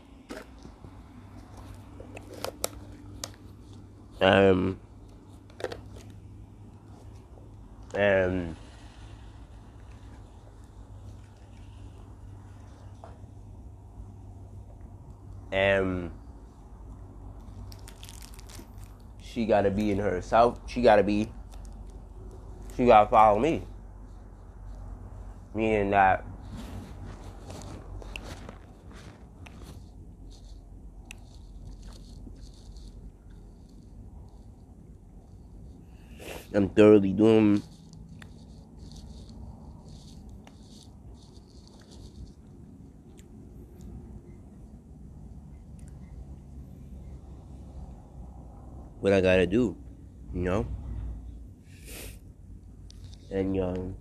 Um, 4.21 4.79
and 7.95 8.57
and 15.53 16.11
she 19.39 19.47
gotta 19.47 19.71
be 19.71 19.93
in 19.93 20.01
her 20.01 20.21
south. 20.21 20.59
She 20.67 20.83
gotta 20.83 21.05
be. 21.05 21.31
She 22.77 22.87
gotta 22.87 23.09
follow 23.09 23.39
me. 23.39 23.63
Meaning 25.55 25.91
that 25.91 26.25
I'm 36.53 36.69
thoroughly 36.71 37.13
doing 37.13 37.63
what 49.09 49.17
I 49.17 49.21
gotta 49.23 49.47
do, 49.47 49.75
you 50.35 50.43
know. 50.43 50.67
And 53.31 53.59
um, 53.59 53.95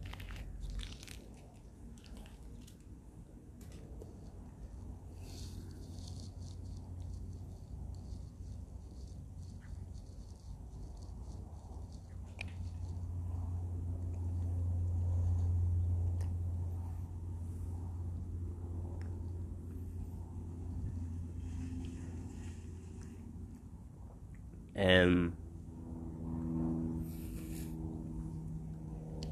and 24.78 25.34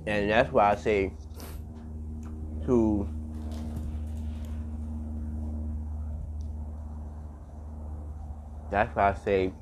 and 0.08 0.25
that's 0.36 0.52
why 0.52 0.72
I 0.72 0.76
say 0.76 1.14
to 2.66 3.08
that's 8.70 8.94
why 8.94 9.12
I 9.12 9.14
say 9.14 9.54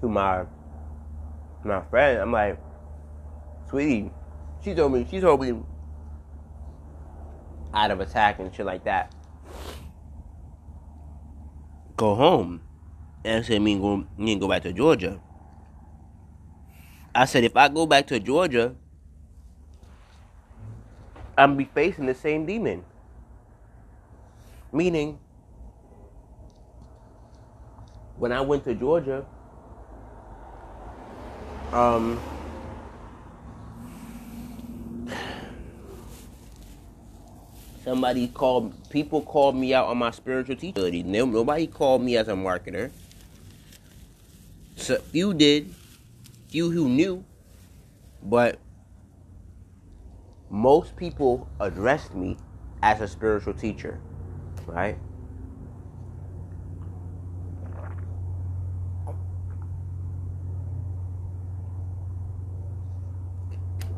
to 0.00 0.08
my 0.08 0.44
my 1.62 1.82
friend, 1.82 2.20
I'm 2.20 2.32
like, 2.32 2.58
sweetie, 3.68 4.10
she 4.64 4.74
told 4.74 4.92
me 4.92 5.06
she 5.08 5.20
told 5.20 5.40
me 5.40 5.62
out 7.72 7.92
of 7.92 8.00
attack 8.00 8.40
and 8.40 8.52
shit 8.52 8.66
like 8.66 8.82
that. 8.84 9.14
Go 11.96 12.16
home 12.16 12.62
and 13.24 13.46
say 13.46 13.60
me 13.60 13.78
go 13.78 14.04
me 14.18 14.34
go 14.34 14.48
back 14.48 14.62
to 14.62 14.72
Georgia. 14.72 15.20
I 17.14 17.24
said 17.24 17.44
if 17.44 17.56
I 17.56 17.68
go 17.68 17.86
back 17.86 18.06
to 18.08 18.20
Georgia, 18.20 18.74
I'm 21.36 21.56
be 21.56 21.64
facing 21.64 22.06
the 22.06 22.14
same 22.14 22.46
demon. 22.46 22.84
Meaning, 24.72 25.18
when 28.16 28.30
I 28.30 28.40
went 28.40 28.64
to 28.64 28.74
Georgia, 28.74 29.24
um, 31.72 32.20
somebody 37.82 38.28
called, 38.28 38.88
people 38.90 39.22
called 39.22 39.56
me 39.56 39.74
out 39.74 39.86
on 39.86 39.98
my 39.98 40.10
spiritual 40.12 40.56
teacher. 40.56 40.90
Nobody 40.90 41.66
called 41.66 42.02
me 42.02 42.16
as 42.16 42.28
a 42.28 42.34
marketer. 42.34 42.90
So 44.76 44.98
few 44.98 45.34
did, 45.34 45.74
few 46.50 46.70
who 46.70 46.88
knew, 46.88 47.24
but 48.22 48.58
most 50.48 50.96
people 50.96 51.48
addressed 51.60 52.12
me 52.12 52.36
as 52.82 53.00
a 53.00 53.06
spiritual 53.06 53.54
teacher, 53.54 54.00
right? 54.66 54.98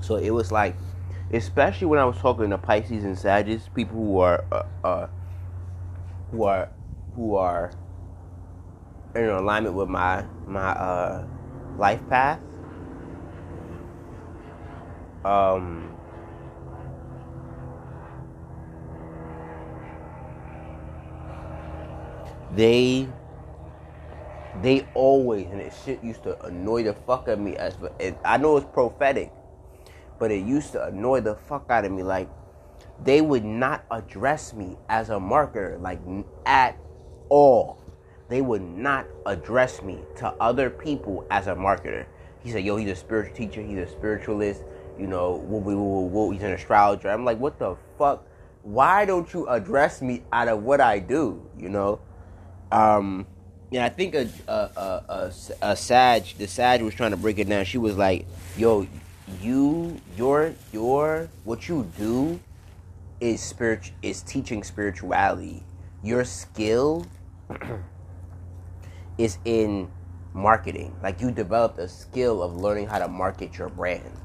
So 0.02 0.16
it 0.16 0.30
was 0.30 0.52
like, 0.52 0.76
especially 1.32 1.86
when 1.86 1.98
I 1.98 2.04
was 2.04 2.18
talking 2.18 2.50
to 2.50 2.58
Pisces 2.58 3.04
and 3.04 3.16
Sagittarius, 3.16 3.68
people 3.68 3.96
who 3.96 4.18
are, 4.18 4.44
uh, 4.52 4.62
uh, 4.84 5.06
who 6.30 6.44
are, 6.44 6.68
who 7.14 7.36
are 7.36 7.72
in 9.14 9.24
alignment 9.24 9.74
with 9.74 9.88
my 9.88 10.24
my 10.46 10.70
uh, 10.70 11.26
life 11.78 12.06
path. 12.08 12.40
Um, 15.24 15.94
they 22.54 23.08
they 24.60 24.86
always 24.94 25.46
and 25.50 25.60
it 25.60 25.72
shit 25.84 26.02
used 26.04 26.22
to 26.24 26.40
annoy 26.44 26.82
the 26.82 26.92
fuck 26.92 27.22
out 27.22 27.34
of 27.34 27.38
me 27.40 27.56
as 27.56 27.76
it, 27.98 28.16
I 28.24 28.36
know 28.36 28.56
it's 28.56 28.66
prophetic, 28.66 29.32
but 30.18 30.30
it 30.30 30.44
used 30.44 30.72
to 30.72 30.84
annoy 30.84 31.20
the 31.20 31.34
fuck 31.34 31.66
out 31.70 31.84
of 31.84 31.92
me 31.92 32.02
like 32.02 32.28
they 33.02 33.20
would 33.20 33.44
not 33.44 33.84
address 33.90 34.52
me 34.52 34.76
as 34.88 35.08
a 35.08 35.14
marketer 35.14 35.80
like 35.80 36.00
at 36.44 36.78
all 37.28 37.81
they 38.28 38.40
would 38.40 38.62
not 38.62 39.06
address 39.26 39.82
me 39.82 39.98
to 40.16 40.28
other 40.40 40.70
people 40.70 41.26
as 41.30 41.46
a 41.46 41.54
marketer. 41.54 42.06
He 42.42 42.50
said, 42.50 42.64
"Yo, 42.64 42.76
he's 42.76 42.90
a 42.90 42.96
spiritual 42.96 43.36
teacher. 43.36 43.60
He's 43.60 43.78
a 43.78 43.86
spiritualist. 43.86 44.62
You 44.98 45.06
know, 45.06 45.36
woo, 45.36 45.58
woo, 45.58 45.76
woo, 45.76 46.06
woo, 46.06 46.30
he's 46.30 46.42
an 46.42 46.52
astrologer." 46.52 47.08
I'm 47.08 47.24
like, 47.24 47.38
"What 47.38 47.58
the 47.58 47.76
fuck? 47.98 48.26
Why 48.62 49.04
don't 49.04 49.32
you 49.32 49.46
address 49.48 50.02
me 50.02 50.22
out 50.32 50.48
of 50.48 50.62
what 50.62 50.80
I 50.80 50.98
do?" 50.98 51.46
You 51.58 51.68
know. 51.68 52.00
Um, 52.70 53.26
yeah, 53.70 53.84
I 53.84 53.88
think 53.90 54.14
a 54.14 54.28
a, 54.48 54.52
a 54.52 55.04
a 55.08 55.32
a 55.62 55.76
Sag, 55.76 56.24
the 56.38 56.46
Sag 56.46 56.82
was 56.82 56.94
trying 56.94 57.12
to 57.12 57.16
break 57.16 57.38
it 57.38 57.48
down. 57.48 57.64
She 57.64 57.78
was 57.78 57.96
like, 57.96 58.26
"Yo, 58.56 58.86
you, 59.40 60.00
your, 60.16 60.54
your, 60.72 61.28
what 61.44 61.68
you 61.68 61.90
do 61.98 62.40
is 63.20 63.40
spirit 63.40 63.92
is 64.02 64.22
teaching 64.22 64.62
spirituality. 64.62 65.62
Your 66.02 66.24
skill." 66.24 67.06
is 69.22 69.38
in 69.44 69.88
marketing. 70.34 70.96
Like 71.02 71.20
you 71.20 71.30
developed 71.30 71.78
a 71.78 71.86
skill 71.86 72.42
of 72.42 72.56
learning 72.56 72.88
how 72.88 72.98
to 72.98 73.08
market 73.08 73.56
your 73.56 73.68
brand. 73.68 74.18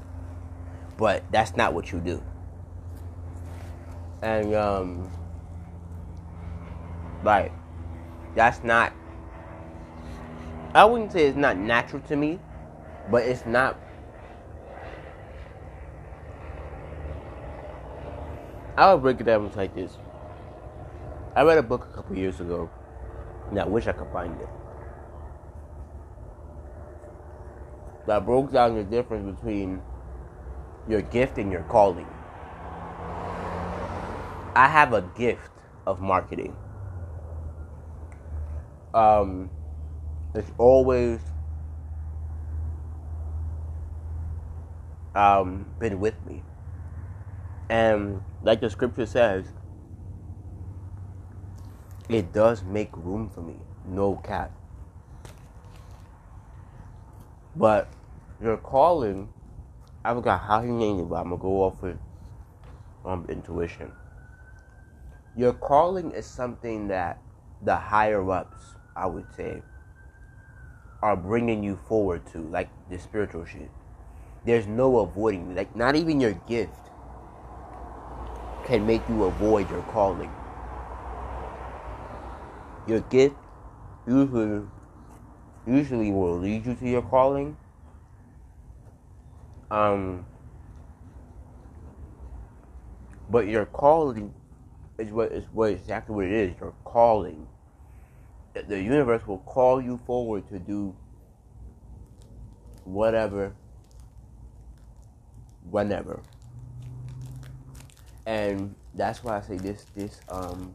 But 0.96 1.24
that's 1.30 1.56
not 1.56 1.72
what 1.74 1.92
you 1.92 2.00
do. 2.00 2.22
And 4.22 4.54
um 4.54 5.10
like 7.22 7.52
that's 8.34 8.64
not 8.64 8.92
I 10.74 10.84
wouldn't 10.84 11.12
say 11.12 11.26
it's 11.26 11.36
not 11.36 11.56
natural 11.56 12.02
to 12.02 12.16
me, 12.16 12.40
but 13.08 13.22
it's 13.22 13.46
not 13.46 13.78
I 18.76 18.92
would 18.92 19.02
break 19.02 19.20
it 19.20 19.24
down 19.24 19.50
like 19.56 19.74
this. 19.74 19.96
I 21.34 21.42
read 21.42 21.58
a 21.58 21.62
book 21.62 21.88
a 21.92 21.94
couple 21.94 22.16
years 22.16 22.40
ago, 22.40 22.70
and 23.50 23.60
I 23.60 23.64
wish 23.64 23.86
I 23.86 23.92
could 23.92 24.10
find 24.12 24.40
it. 24.40 24.48
That 28.08 28.24
broke 28.24 28.50
down 28.50 28.74
the 28.74 28.84
difference 28.84 29.38
between 29.38 29.82
your 30.88 31.02
gift 31.02 31.36
and 31.36 31.52
your 31.52 31.62
calling. 31.64 32.08
I 34.56 34.66
have 34.66 34.94
a 34.94 35.02
gift 35.14 35.50
of 35.86 36.00
marketing. 36.00 36.56
Um, 38.94 39.50
it's 40.34 40.50
always 40.56 41.20
um, 45.14 45.66
been 45.78 46.00
with 46.00 46.24
me. 46.24 46.42
And 47.68 48.22
like 48.42 48.60
the 48.60 48.70
scripture 48.70 49.04
says, 49.04 49.52
it 52.08 52.32
does 52.32 52.64
make 52.64 52.88
room 52.96 53.28
for 53.28 53.42
me. 53.42 53.56
No 53.84 54.16
cap. 54.16 54.50
But 57.54 57.92
your 58.40 58.56
calling, 58.56 59.28
I 60.04 60.14
forgot 60.14 60.40
how 60.42 60.62
he 60.62 60.70
named 60.70 61.00
it, 61.00 61.08
but 61.08 61.16
I'm 61.16 61.30
gonna 61.30 61.36
go 61.36 61.62
off 61.62 61.82
with 61.82 61.98
um, 63.04 63.26
intuition. 63.28 63.92
Your 65.36 65.52
calling 65.52 66.12
is 66.12 66.26
something 66.26 66.88
that 66.88 67.20
the 67.62 67.76
higher 67.76 68.28
ups, 68.30 68.74
I 68.94 69.06
would 69.06 69.32
say, 69.34 69.62
are 71.02 71.16
bringing 71.16 71.62
you 71.62 71.76
forward 71.76 72.26
to, 72.32 72.38
like 72.38 72.68
the 72.90 72.98
spiritual 72.98 73.44
shit. 73.44 73.70
There's 74.44 74.66
no 74.66 74.98
avoiding, 74.98 75.54
like 75.54 75.74
not 75.76 75.96
even 75.96 76.20
your 76.20 76.32
gift 76.32 76.90
can 78.64 78.86
make 78.86 79.08
you 79.08 79.24
avoid 79.24 79.70
your 79.70 79.82
calling. 79.82 80.32
Your 82.86 83.00
gift 83.00 83.36
usually 84.06 84.66
usually 85.66 86.10
will 86.10 86.38
lead 86.38 86.64
you 86.64 86.74
to 86.74 86.88
your 86.88 87.02
calling 87.02 87.56
um, 89.70 90.24
but 93.30 93.46
your 93.46 93.66
calling 93.66 94.32
is 94.98 95.10
what 95.10 95.32
is 95.32 95.44
what 95.52 95.72
exactly 95.72 96.14
what 96.14 96.24
it 96.24 96.32
is. 96.32 96.54
Your 96.60 96.74
calling. 96.84 97.46
The 98.54 98.80
universe 98.80 99.26
will 99.26 99.38
call 99.38 99.80
you 99.80 100.00
forward 100.04 100.48
to 100.48 100.58
do 100.58 100.96
whatever, 102.84 103.54
whenever. 105.70 106.20
And 108.26 108.74
that's 108.94 109.22
why 109.22 109.38
I 109.38 109.40
say 109.42 109.58
this 109.58 109.86
this 109.94 110.20
um 110.28 110.74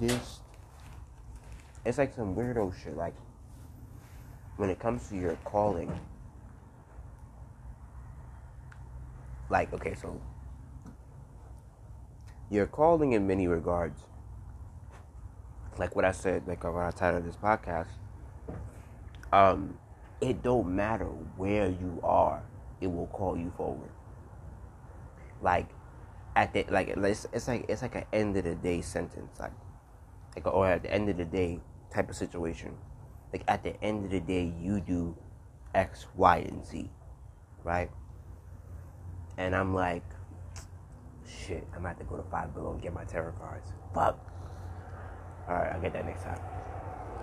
this 0.00 0.40
it's 1.84 1.98
like 1.98 2.14
some 2.14 2.34
weirdo 2.34 2.74
shit. 2.82 2.96
Like 2.96 3.14
when 4.56 4.70
it 4.70 4.78
comes 4.78 5.08
to 5.08 5.16
your 5.16 5.36
calling, 5.44 5.98
like 9.50 9.72
okay, 9.72 9.94
so 9.94 10.20
your 12.50 12.66
calling 12.66 13.12
in 13.12 13.26
many 13.26 13.48
regards, 13.48 14.00
like 15.78 15.94
what 15.94 16.04
I 16.04 16.12
said, 16.12 16.46
like 16.46 16.64
when 16.64 16.76
I 16.76 16.90
titled 16.90 17.24
this 17.24 17.36
podcast, 17.36 17.88
um, 19.32 19.78
it 20.20 20.42
don't 20.42 20.74
matter 20.74 21.06
where 21.36 21.68
you 21.68 22.00
are, 22.02 22.42
it 22.80 22.86
will 22.86 23.08
call 23.08 23.36
you 23.36 23.52
forward. 23.56 23.90
Like 25.42 25.68
at 26.34 26.52
the 26.52 26.64
like 26.70 26.88
it's, 26.88 27.26
it's 27.32 27.48
like 27.48 27.66
it's 27.68 27.82
like 27.82 27.94
an 27.94 28.04
end 28.12 28.36
of 28.36 28.44
the 28.44 28.54
day 28.54 28.80
sentence, 28.80 29.38
like 29.38 29.52
like 30.34 30.46
or 30.46 30.66
at 30.66 30.82
the 30.82 30.92
end 30.92 31.08
of 31.08 31.16
the 31.16 31.24
day 31.24 31.60
type 31.90 32.08
of 32.08 32.16
situation. 32.16 32.76
Like 33.36 33.44
at 33.48 33.62
the 33.62 33.84
end 33.84 34.06
of 34.06 34.10
the 34.10 34.20
day, 34.20 34.50
you 34.58 34.80
do 34.80 35.14
X, 35.74 36.06
Y, 36.14 36.38
and 36.38 36.64
Z, 36.64 36.88
right? 37.64 37.90
And 39.36 39.54
I'm 39.54 39.74
like, 39.74 40.02
shit, 41.28 41.68
I'm 41.74 41.80
gonna 41.80 41.88
have 41.88 41.98
to 41.98 42.04
go 42.04 42.16
to 42.16 42.22
Five 42.22 42.54
Below 42.54 42.72
and 42.72 42.80
get 42.80 42.94
my 42.94 43.04
tarot 43.04 43.32
cards. 43.32 43.74
Fuck. 43.92 44.18
All 45.46 45.54
right, 45.54 45.70
I'll 45.70 45.82
get 45.82 45.92
that 45.92 46.06
next 46.06 46.22
time. 46.22 46.40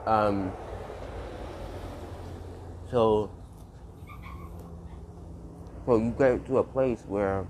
Um. 0.05 0.53
So, 2.91 3.31
so 5.87 5.97
you 5.97 6.13
get 6.15 6.45
to 6.45 6.59
a 6.59 6.63
place 6.63 7.03
where, 7.07 7.47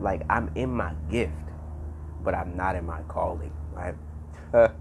like, 0.00 0.24
I'm 0.28 0.50
in 0.56 0.72
my 0.72 0.94
gift, 1.08 1.30
but 2.24 2.34
I'm 2.34 2.56
not 2.56 2.74
in 2.74 2.84
my 2.84 3.02
calling, 3.02 3.52
right? 3.70 3.94
and 4.52 4.72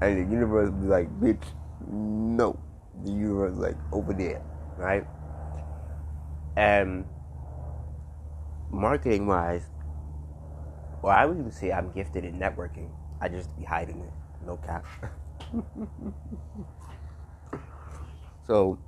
the 0.00 0.26
universe 0.30 0.70
be 0.70 0.86
like, 0.86 1.08
bitch, 1.20 1.44
no. 1.86 2.58
The 3.04 3.10
universe 3.12 3.56
like 3.56 3.76
over 3.92 4.12
there, 4.12 4.40
right? 4.76 5.06
And 6.56 7.06
marketing 8.70 9.26
wise, 9.26 9.68
well, 11.02 11.16
I 11.16 11.26
would 11.26 11.38
even 11.38 11.52
say 11.52 11.72
I'm 11.72 11.92
gifted 11.92 12.24
in 12.24 12.38
networking. 12.38 12.90
I 13.20 13.28
just 13.28 13.54
be 13.56 13.64
hiding 13.64 14.00
it, 14.00 14.12
no 14.44 14.56
cap. 14.56 14.84
so, 18.46 18.78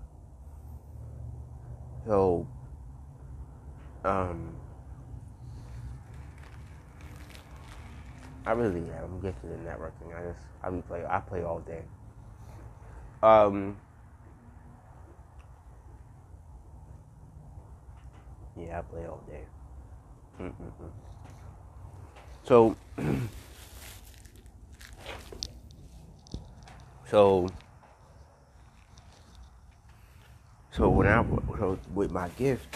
so, 2.04 2.46
um, 4.04 4.61
I 8.44 8.52
really 8.52 8.80
am. 8.90 9.04
I'm 9.04 9.20
gifted 9.20 9.52
in 9.52 9.58
networking. 9.60 10.14
I 10.16 10.32
just 10.32 10.40
I 10.62 10.70
be 10.70 10.80
play 10.82 11.04
I 11.08 11.20
play 11.20 11.42
all 11.42 11.60
day. 11.60 11.82
Um 13.22 13.76
Yeah, 18.56 18.80
I 18.80 18.82
play 18.82 19.06
all 19.06 19.22
day. 19.26 19.42
Mm-mm-mm. 20.40 20.90
So 22.44 22.76
so 27.08 27.48
so 30.72 30.88
when 30.90 31.06
I 31.06 31.24
so 31.58 31.78
with 31.94 32.10
my 32.10 32.28
gift 32.30 32.66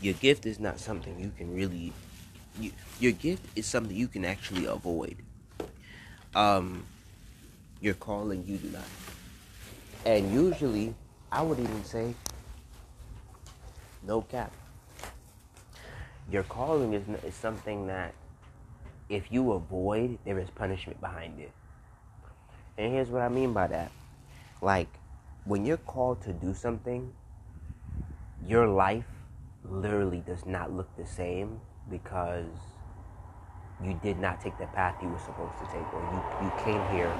your 0.00 0.14
gift 0.14 0.46
is 0.46 0.58
not 0.58 0.78
something 0.78 1.18
you 1.20 1.32
can 1.36 1.54
really 1.54 1.92
you, 2.58 2.72
your 3.00 3.12
gift 3.12 3.44
is 3.56 3.66
something 3.66 3.96
you 3.96 4.08
can 4.08 4.24
actually 4.24 4.66
avoid. 4.66 5.16
Um, 6.34 6.84
your 7.80 7.94
calling, 7.94 8.44
you 8.46 8.58
do 8.58 8.68
not. 8.70 8.84
And 10.04 10.32
usually, 10.32 10.94
I 11.30 11.42
would 11.42 11.58
even 11.58 11.84
say, 11.84 12.14
no 14.02 14.22
cap. 14.22 14.52
Your 16.30 16.42
calling 16.44 16.92
is, 16.94 17.02
is 17.24 17.34
something 17.34 17.86
that 17.86 18.14
if 19.08 19.32
you 19.32 19.52
avoid, 19.52 20.18
there 20.24 20.38
is 20.38 20.50
punishment 20.50 21.00
behind 21.00 21.40
it. 21.40 21.52
And 22.76 22.92
here's 22.92 23.08
what 23.08 23.22
I 23.22 23.28
mean 23.28 23.52
by 23.52 23.66
that. 23.68 23.90
Like, 24.60 24.88
when 25.44 25.64
you're 25.64 25.78
called 25.78 26.22
to 26.22 26.32
do 26.32 26.52
something, 26.52 27.12
your 28.46 28.68
life 28.68 29.06
literally 29.64 30.22
does 30.26 30.46
not 30.46 30.72
look 30.72 30.94
the 30.96 31.06
same 31.06 31.60
because 31.90 32.46
you 33.82 33.98
did 34.02 34.18
not 34.18 34.40
take 34.40 34.58
the 34.58 34.66
path 34.66 34.96
you 35.02 35.08
were 35.08 35.18
supposed 35.18 35.58
to 35.58 35.64
take, 35.66 35.92
or 35.92 36.00
you, 36.00 36.46
you 36.46 36.52
came 36.64 36.82
here. 36.94 37.14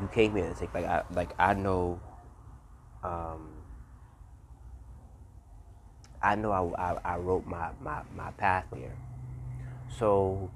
You 0.00 0.08
came 0.08 0.34
here 0.34 0.48
to 0.48 0.54
take 0.54 0.72
like 0.74 0.84
I 0.84 1.02
like 1.12 1.34
I 1.38 1.54
know. 1.54 2.00
Um, 3.02 3.48
I 6.22 6.36
know 6.36 6.52
I, 6.52 6.92
I, 6.92 6.98
I 7.04 7.16
wrote 7.16 7.46
my, 7.46 7.70
my, 7.82 8.02
my 8.16 8.30
path 8.32 8.64
here. 8.74 8.94
So 9.98 10.50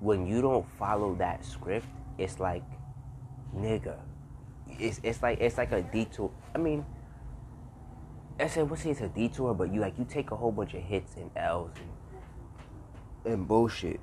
when 0.00 0.26
you 0.26 0.40
don't 0.40 0.66
follow 0.78 1.14
that 1.16 1.44
script, 1.44 1.86
it's 2.18 2.40
like, 2.40 2.62
nigga, 3.54 3.96
it's 4.68 5.00
it's 5.02 5.22
like 5.22 5.40
it's 5.40 5.58
like 5.58 5.72
a 5.72 5.82
detour. 5.82 6.30
I 6.54 6.58
mean, 6.58 6.84
I 8.38 8.48
said, 8.48 8.68
what's 8.68 8.84
it's 8.84 9.00
a 9.00 9.08
detour, 9.08 9.54
but 9.54 9.72
you 9.72 9.80
like 9.80 9.96
you 9.98 10.04
take 10.04 10.32
a 10.32 10.36
whole 10.36 10.50
bunch 10.50 10.74
of 10.74 10.82
hits 10.82 11.14
and 11.16 11.30
L's 11.36 11.70
and, 13.24 13.32
and 13.32 13.48
bullshit 13.48 14.00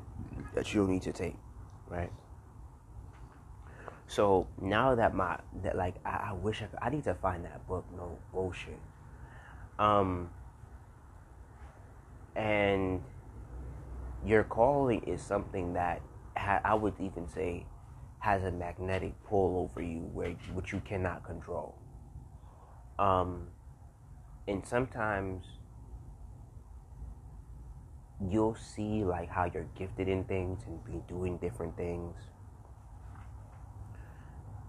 that 0.56 0.74
you 0.74 0.82
don't 0.82 0.92
need 0.92 1.02
to 1.02 1.12
take, 1.12 1.36
right? 1.90 2.12
So 4.08 4.48
now 4.62 4.96
that 4.96 5.14
my 5.14 5.40
that 5.64 5.76
like 5.76 5.96
I, 6.06 6.30
I 6.30 6.34
wish 6.34 6.62
I 6.62 6.66
could, 6.66 6.80
I 6.82 6.90
need 6.90 7.04
to 7.06 7.14
find 7.14 7.44
that 7.46 7.68
book. 7.68 7.86
No 7.96 8.18
bullshit. 8.34 8.80
Um. 9.80 10.30
And 12.36 13.04
your 14.26 14.46
calling 14.46 15.04
is 15.04 15.22
something 15.22 15.74
that 15.74 16.02
ha- 16.38 16.62
I 16.64 16.74
would 16.74 16.94
even 17.00 17.28
say 17.28 17.66
has 18.20 18.44
a 18.44 18.52
magnetic 18.52 19.14
pull 19.26 19.58
over 19.58 19.82
you, 19.82 20.00
where 20.14 20.32
which 20.54 20.72
you 20.72 20.82
cannot 20.86 21.26
control. 21.26 21.76
Um 22.98 23.48
and 24.52 24.66
sometimes 24.66 25.46
you'll 28.30 28.56
see 28.56 29.04
like 29.04 29.30
how 29.30 29.50
you're 29.52 29.68
gifted 29.76 30.08
in 30.08 30.24
things 30.26 30.62
and 30.68 30.84
be 30.86 31.02
doing 31.08 31.38
different 31.38 31.76
things 31.78 32.16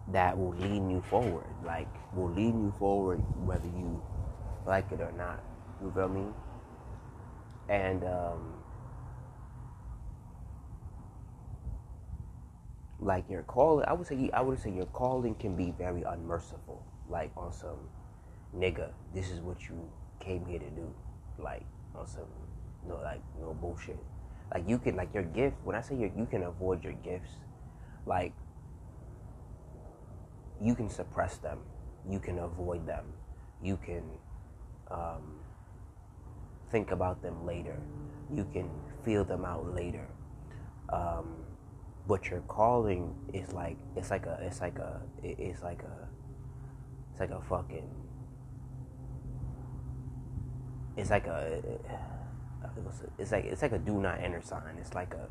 that 0.08 0.38
will 0.38 0.54
lead 0.54 0.90
you 0.90 1.02
forward 1.10 1.46
like 1.64 1.88
will 2.14 2.30
lead 2.30 2.54
you 2.54 2.72
forward 2.78 3.20
whether 3.44 3.66
you 3.66 4.02
like 4.66 4.90
it 4.92 5.00
or 5.00 5.12
not. 5.12 5.42
You 5.82 5.90
feel 5.90 6.08
me? 6.08 6.26
And 7.68 8.04
um 8.04 8.54
like 13.00 13.28
your 13.28 13.42
calling 13.42 13.84
i 13.88 13.92
would 13.92 14.06
say 14.06 14.30
i 14.32 14.40
would 14.40 14.58
say 14.60 14.70
your 14.70 14.86
calling 14.86 15.34
can 15.34 15.56
be 15.56 15.72
very 15.76 16.02
unmerciful 16.02 16.80
like 17.10 17.32
on 17.36 17.52
some 17.52 17.88
nigga, 18.56 18.90
this 19.14 19.30
is 19.30 19.40
what 19.40 19.68
you 19.68 19.90
came 20.20 20.44
here 20.46 20.58
to 20.58 20.70
do. 20.70 20.92
Like, 21.38 21.64
on 21.94 22.06
some, 22.06 22.26
no, 22.86 22.96
like, 23.02 23.22
no 23.40 23.54
bullshit. 23.54 23.98
Like, 24.52 24.68
you 24.68 24.78
can, 24.78 24.96
like, 24.96 25.12
your 25.14 25.22
gift, 25.22 25.56
when 25.64 25.76
I 25.76 25.80
say 25.80 25.96
you 25.96 26.12
you 26.16 26.26
can 26.26 26.42
avoid 26.42 26.84
your 26.84 26.92
gifts, 26.92 27.30
like, 28.06 28.32
you 30.60 30.74
can 30.74 30.88
suppress 30.88 31.38
them. 31.38 31.58
You 32.08 32.18
can 32.18 32.38
avoid 32.38 32.86
them. 32.86 33.04
You 33.62 33.78
can 33.84 34.02
um, 34.90 35.40
think 36.70 36.90
about 36.90 37.22
them 37.22 37.46
later. 37.46 37.78
You 38.34 38.46
can 38.52 38.70
feel 39.04 39.24
them 39.24 39.44
out 39.44 39.74
later. 39.74 40.06
Um, 40.92 41.42
but 42.06 42.28
your 42.28 42.40
calling 42.40 43.14
is 43.32 43.52
like 43.52 43.76
it's 43.94 44.10
like 44.10 44.26
a 44.26 44.38
it's 44.42 44.60
like 44.60 44.78
a 44.78 45.00
it's 45.22 45.62
like 45.62 45.82
a 45.82 46.08
it's 47.10 47.20
like 47.20 47.30
a 47.30 47.40
fucking 47.48 47.88
it's 50.96 51.10
like 51.10 51.26
a 51.26 51.60
it's 53.18 53.32
like 53.32 53.44
it's 53.44 53.62
like 53.62 53.72
a 53.72 53.78
do 53.78 54.00
not 54.00 54.20
enter 54.20 54.42
sign. 54.42 54.76
It's 54.80 54.94
like 54.94 55.14
a 55.14 55.28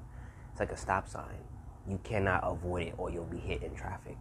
it's 0.51 0.59
like 0.59 0.71
a 0.71 0.77
stop 0.77 1.07
sign. 1.07 1.43
You 1.87 1.99
cannot 2.03 2.41
avoid 2.43 2.87
it 2.87 2.93
or 2.97 3.09
you'll 3.11 3.25
be 3.25 3.39
hit 3.39 3.63
in 3.63 3.75
traffic. 3.75 4.17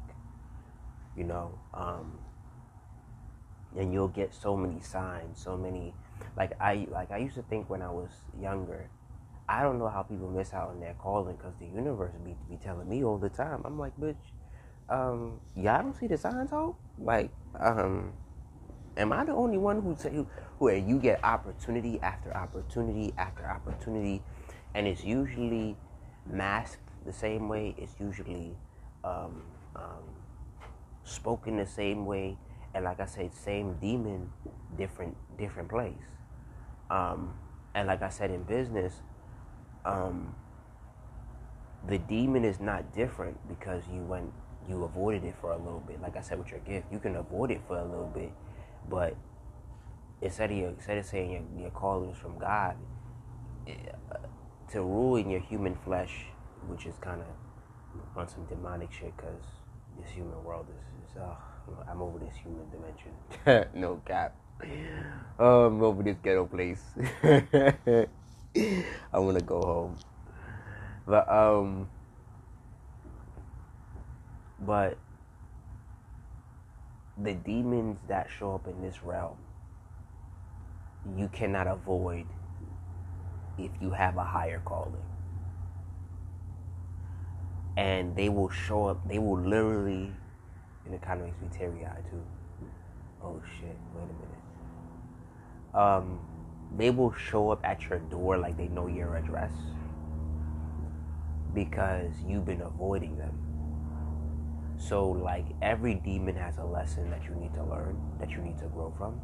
You 1.17 1.25
know, 1.25 1.59
um, 1.75 2.19
and 3.77 3.93
you'll 3.93 4.09
get 4.09 4.33
so 4.35 4.57
many 4.57 4.81
signs, 4.81 5.41
so 5.43 5.57
many. 5.57 5.95
Like 6.37 6.53
I 6.61 6.87
like 6.91 7.11
I 7.11 7.19
used 7.19 7.35
to 7.35 7.43
think 7.43 7.69
when 7.69 7.83
I 7.83 7.91
was 7.91 8.11
younger, 8.41 8.89
I 9.49 9.63
don't 9.63 9.79
know 9.79 9.89
how 9.89 10.03
people 10.03 10.31
miss 10.31 10.55
out 10.55 10.69
on 10.69 10.81
their 10.81 10.95
calling 10.95 11.37
because 11.37 11.55
the 11.59 11.67
universe 11.67 12.13
be 12.25 12.37
be 12.49 12.57
telling 12.57 12.89
me 12.89 13.05
all 13.05 13.19
the 13.19 13.29
time. 13.29 13.63
I'm 13.65 13.79
like, 13.79 13.99
bitch, 13.99 14.17
um, 14.89 15.41
y'all 15.57 15.83
don't 15.83 15.97
see 15.97 16.07
the 16.07 16.17
signs, 16.17 16.51
ho? 16.51 16.77
Like, 16.99 17.31
um, 17.59 18.13
Am 19.01 19.15
I 19.15 19.25
the 19.25 19.33
only 19.33 19.57
one 19.57 19.81
who 19.81 19.95
who, 19.95 20.27
where 20.59 20.77
you 20.77 20.99
get 20.99 21.25
opportunity 21.25 21.99
after 22.03 22.37
opportunity 22.37 23.15
after 23.17 23.49
opportunity, 23.49 24.23
and 24.75 24.87
it's 24.87 25.03
usually 25.03 25.75
masked 26.31 26.87
the 27.07 27.13
same 27.13 27.49
way. 27.49 27.75
It's 27.79 27.95
usually 27.99 28.55
um, 29.03 29.43
um, 29.75 30.05
spoken 31.03 31.57
the 31.57 31.65
same 31.65 32.05
way, 32.05 32.37
and 32.75 32.85
like 32.85 33.01
I 33.01 33.07
said, 33.07 33.35
same 33.35 33.73
demon, 33.81 34.31
different 34.77 35.17
different 35.39 35.71
place. 35.71 35.95
Um, 36.91 37.33
and 37.75 37.89
like 37.89 38.03
I 38.03 38.11
said 38.11 38.31
in 38.31 38.43
business, 38.43 39.01
um, 39.87 40.35
the 41.89 41.97
demon 41.97 42.45
is 42.45 42.61
not 42.61 42.93
different 42.95 43.39
because 43.49 43.83
you 43.91 44.03
went 44.03 44.31
you 44.69 44.85
avoided 44.85 45.25
it 45.25 45.37
for 45.41 45.53
a 45.53 45.57
little 45.57 45.83
bit. 45.87 46.03
Like 46.03 46.19
I 46.19 46.21
said 46.21 46.39
with 46.39 46.51
your 46.51 46.61
gift, 46.61 46.93
you 46.93 46.99
can 46.99 47.17
avoid 47.17 47.51
it 47.51 47.63
for 47.67 47.79
a 47.79 47.85
little 47.85 48.13
bit, 48.15 48.31
but 48.89 49.17
instead 50.23 50.51
of, 50.51 50.57
your, 50.57 50.69
instead 50.71 50.99
of 50.99 51.07
saying 51.07 51.31
your, 51.31 51.63
your 51.63 51.71
calling 51.71 52.11
is 52.11 52.19
from 52.19 52.39
God, 52.39 52.77
eh, 53.67 53.73
to 54.73 54.83
rule 54.83 55.17
in 55.17 55.31
your 55.31 55.41
human 55.41 55.75
flesh, 55.85 56.27
which 56.69 56.87
is 56.87 56.95
kind 57.01 57.21
of 57.21 57.27
on 58.17 58.29
some 58.29 58.45
demonic 58.47 58.93
shit, 58.93 59.17
because 59.17 59.45
this 60.01 60.11
human 60.11 60.43
world 60.45 60.67
is, 60.71 61.11
is 61.11 61.17
uh, 61.17 61.35
I'm 61.91 62.03
over 62.03 62.19
this 62.19 62.35
human 62.37 62.67
dimension. 62.71 63.71
no 63.81 64.01
cap. 64.07 64.37
Um, 65.39 65.83
over 65.83 66.03
this 66.03 66.17
ghetto 66.23 66.47
place. 66.47 66.83
I 67.25 69.19
want 69.19 69.39
to 69.39 69.45
go 69.45 69.61
home. 69.61 69.97
But 71.07 71.29
um, 71.29 71.89
but 74.61 74.99
the 77.23 77.35
demons 77.35 77.99
that 78.09 78.29
show 78.39 78.55
up 78.55 78.67
in 78.67 78.81
this 78.81 79.03
realm, 79.03 79.37
you 81.17 81.29
cannot 81.29 81.67
avoid 81.67 82.27
if 83.59 83.71
you 83.81 83.91
have 83.91 84.17
a 84.17 84.25
higher 84.25 84.61
calling. 84.65 85.03
And 87.77 88.17
they 88.17 88.29
will 88.29 88.49
show 88.51 88.87
up, 88.87 89.07
they 89.09 89.19
will 89.19 89.39
literally, 89.41 90.15
and 90.85 90.95
it 90.95 91.03
kind 91.03 91.21
of 91.21 91.27
makes 91.27 91.41
me 91.41 91.49
teary 91.57 91.85
eyed 91.85 92.05
too. 92.11 92.23
Oh 93.23 93.41
shit, 93.59 93.77
wait 93.95 94.05
a 94.05 94.07
minute. 94.07 94.39
Um, 95.75 96.21
they 96.77 96.91
will 96.91 97.13
show 97.13 97.51
up 97.51 97.61
at 97.65 97.89
your 97.89 97.99
door 97.99 98.39
like 98.39 98.57
they 98.57 98.69
know 98.69 98.87
your 98.87 99.17
address 99.17 99.53
because 101.55 102.13
you've 102.27 102.45
been 102.45 102.63
avoiding 102.63 103.17
them. 103.19 103.39
So, 104.81 105.09
like, 105.11 105.45
every 105.61 105.95
demon 105.95 106.35
has 106.37 106.57
a 106.57 106.65
lesson 106.65 107.11
that 107.11 107.23
you 107.25 107.35
need 107.35 107.53
to 107.53 107.63
learn, 107.63 108.01
that 108.19 108.31
you 108.31 108.39
need 108.39 108.59
to 108.59 108.65
grow 108.65 108.93
from. 108.97 109.21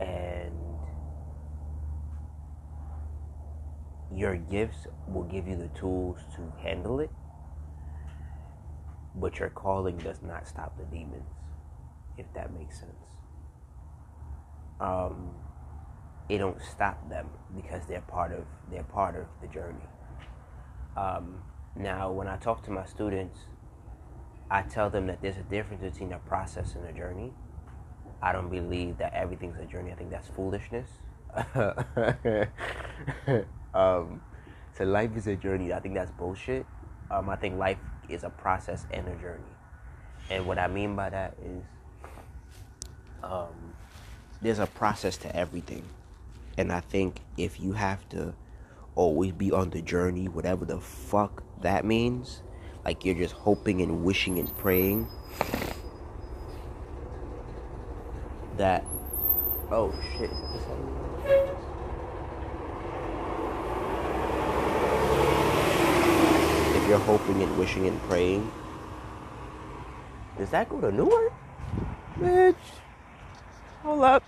And 0.00 0.52
your 4.14 4.36
gifts 4.36 4.86
will 5.06 5.24
give 5.24 5.46
you 5.46 5.56
the 5.56 5.68
tools 5.78 6.20
to 6.36 6.52
handle 6.62 7.00
it, 7.00 7.10
but 9.14 9.38
your 9.38 9.50
calling 9.50 9.98
does 9.98 10.22
not 10.22 10.48
stop 10.48 10.78
the 10.78 10.84
demons, 10.84 11.28
if 12.16 12.26
that 12.34 12.52
makes 12.54 12.80
sense. 12.80 12.92
Um, 14.80 15.34
it 16.30 16.38
don't 16.38 16.60
stop 16.62 17.08
them 17.10 17.28
because 17.54 17.86
they're 17.86 18.00
part 18.00 18.32
of 18.32 18.44
they're 18.70 18.82
part 18.82 19.16
of 19.16 19.26
the 19.42 19.48
journey. 19.48 19.84
Um, 20.96 21.42
now, 21.76 22.10
when 22.12 22.28
I 22.28 22.36
talk 22.36 22.62
to 22.64 22.70
my 22.70 22.84
students, 22.84 23.38
I 24.50 24.62
tell 24.62 24.90
them 24.90 25.06
that 25.06 25.22
there's 25.22 25.38
a 25.38 25.42
difference 25.42 25.82
between 25.82 26.12
a 26.12 26.18
process 26.18 26.74
and 26.74 26.84
a 26.86 26.92
journey. 26.92 27.32
I 28.20 28.32
don't 28.32 28.50
believe 28.50 28.98
that 28.98 29.14
everything's 29.14 29.58
a 29.58 29.64
journey. 29.64 29.90
I 29.90 29.94
think 29.94 30.10
that's 30.10 30.28
foolishness. 30.28 30.88
um, 33.74 34.20
so 34.76 34.84
life 34.84 35.16
is 35.16 35.26
a 35.26 35.36
journey. 35.36 35.72
I 35.72 35.80
think 35.80 35.94
that's 35.94 36.10
bullshit. 36.10 36.66
Um, 37.10 37.30
I 37.30 37.36
think 37.36 37.56
life 37.56 37.78
is 38.08 38.22
a 38.22 38.30
process 38.30 38.86
and 38.92 39.08
a 39.08 39.14
journey. 39.16 39.42
And 40.30 40.46
what 40.46 40.58
I 40.58 40.68
mean 40.68 40.94
by 40.94 41.10
that 41.10 41.34
is, 41.42 41.64
um, 43.24 43.74
there's 44.42 44.58
a 44.58 44.66
process 44.66 45.16
to 45.18 45.34
everything. 45.34 45.84
And 46.58 46.70
I 46.70 46.80
think 46.80 47.20
if 47.38 47.58
you 47.58 47.72
have 47.72 48.06
to 48.10 48.34
always 48.94 49.32
be 49.32 49.50
on 49.50 49.70
the 49.70 49.80
journey, 49.80 50.28
whatever 50.28 50.64
the 50.64 50.80
fuck 50.80 51.42
that 51.62 51.84
means, 51.84 52.42
like 52.84 53.04
you're 53.04 53.14
just 53.14 53.34
hoping 53.34 53.80
and 53.82 54.04
wishing 54.04 54.38
and 54.38 54.56
praying 54.58 55.08
that, 58.56 58.84
oh 59.70 59.92
shit, 60.16 60.30
if 66.76 66.88
you're 66.88 66.98
hoping 66.98 67.42
and 67.42 67.58
wishing 67.58 67.86
and 67.86 68.00
praying, 68.02 68.50
does 70.38 70.50
that 70.50 70.68
go 70.68 70.80
to 70.80 70.92
Newark? 70.92 71.32
Bitch, 72.18 72.54
hold 73.82 74.02
up. 74.02 74.22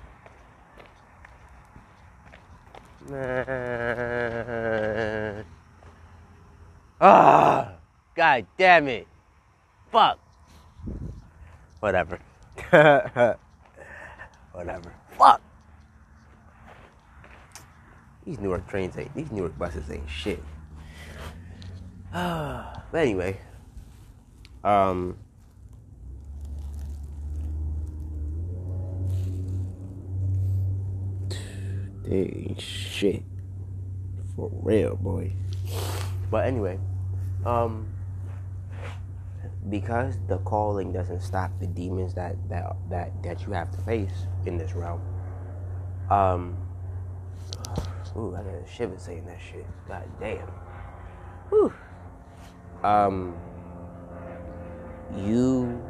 Man. 3.11 4.55
Ah, 7.07 7.75
god 8.15 8.47
damn 8.57 8.89
it. 8.89 9.07
Fuck. 9.93 10.19
Whatever. 11.81 12.19
Whatever. 14.53 14.95
Fuck. 15.19 15.43
These 18.25 18.41
Newark 18.41 18.67
trains 18.67 18.97
ain't, 18.97 19.15
these 19.15 19.31
Newark 19.31 19.59
buses 19.59 19.91
ain't 19.91 20.09
shit. 20.09 20.43
but 22.11 22.83
anyway, 22.95 23.37
um, 24.65 25.19
Dang 32.09 32.57
shit. 32.59 33.23
For 34.37 34.51
real, 34.63 34.97
boy. 34.97 35.33
But 36.31 36.47
anyway, 36.47 36.79
um 37.47 37.87
because 39.71 40.19
the 40.29 40.39
calling 40.39 40.93
doesn't 40.93 41.21
stop 41.21 41.51
the 41.61 41.67
demons 41.67 42.15
that 42.15 42.37
that 42.49 42.77
that 42.91 43.23
that 43.23 43.47
you 43.47 43.53
have 43.53 43.71
to 43.71 43.79
face 43.79 44.27
in 44.47 44.57
this 44.57 44.75
realm. 44.75 45.01
Um 46.11 46.57
Ooh, 48.17 48.37
I 48.37 48.43
got 48.43 48.55
a 48.55 48.67
shiver 48.69 48.97
saying 48.97 49.27
that 49.27 49.41
shit. 49.41 49.67
God 49.89 50.09
damn. 50.21 50.49
Whew. 51.51 51.73
Um 52.83 53.35
you 55.17 55.83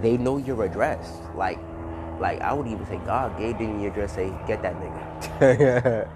they 0.00 0.16
know 0.16 0.38
your 0.38 0.64
address. 0.64 1.18
Like 1.34 1.58
like 2.20 2.40
I 2.40 2.52
would 2.52 2.66
even 2.66 2.86
say 2.86 2.98
God 3.04 3.38
gave 3.38 3.58
them 3.58 3.80
your 3.80 3.90
address. 3.90 4.14
Say 4.14 4.32
get 4.46 4.62
that 4.62 4.74
nigga, 5.40 6.08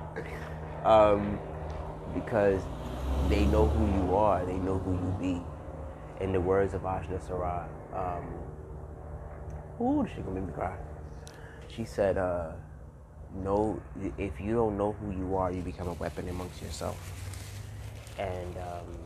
um, 0.85 1.39
because 2.15 2.63
they 3.29 3.45
know 3.47 3.67
who 3.67 3.87
you 3.99 4.15
are. 4.15 4.45
They 4.45 4.59
know 4.59 4.79
who 4.79 4.93
you 4.93 5.17
be. 5.19 5.43
In 6.23 6.33
the 6.33 6.41
words 6.41 6.75
of 6.75 6.83
Ajna 6.83 7.21
Sarah, 7.27 7.69
um, 7.95 8.25
ooh, 9.81 10.07
she 10.15 10.21
gonna 10.21 10.41
make 10.41 10.49
me 10.49 10.53
cry. 10.53 10.77
She 11.69 11.85
said, 11.85 12.19
uh, 12.19 12.53
"No, 13.35 13.81
if 14.19 14.41
you 14.41 14.55
don't 14.55 14.77
know 14.77 14.93
who 14.93 15.13
you 15.13 15.37
are, 15.37 15.51
you 15.51 15.63
become 15.63 15.89
a 15.89 15.95
weapon 15.95 16.29
amongst 16.29 16.61
yourself." 16.61 16.99
And 18.19 18.57
um, 18.59 18.99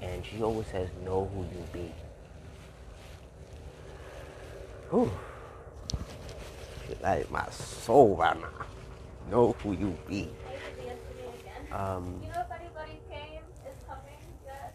and 0.00 0.24
she 0.24 0.42
always 0.42 0.66
says, 0.68 0.88
"Know 1.04 1.30
who 1.34 1.42
you 1.42 1.64
be." 1.72 1.92
Whew 4.90 5.10
like 7.02 7.30
my 7.30 7.48
soul 7.50 8.16
right 8.16 8.38
now. 8.40 8.48
Know 9.30 9.54
who 9.62 9.72
you 9.72 9.96
be. 10.08 10.30
Um, 11.70 12.20
you 12.22 12.28
know 12.28 12.40
if 12.40 12.60
anybody 12.60 12.98
came, 13.10 13.42
is 13.66 13.76
coming 13.86 14.24
yet? 14.46 14.74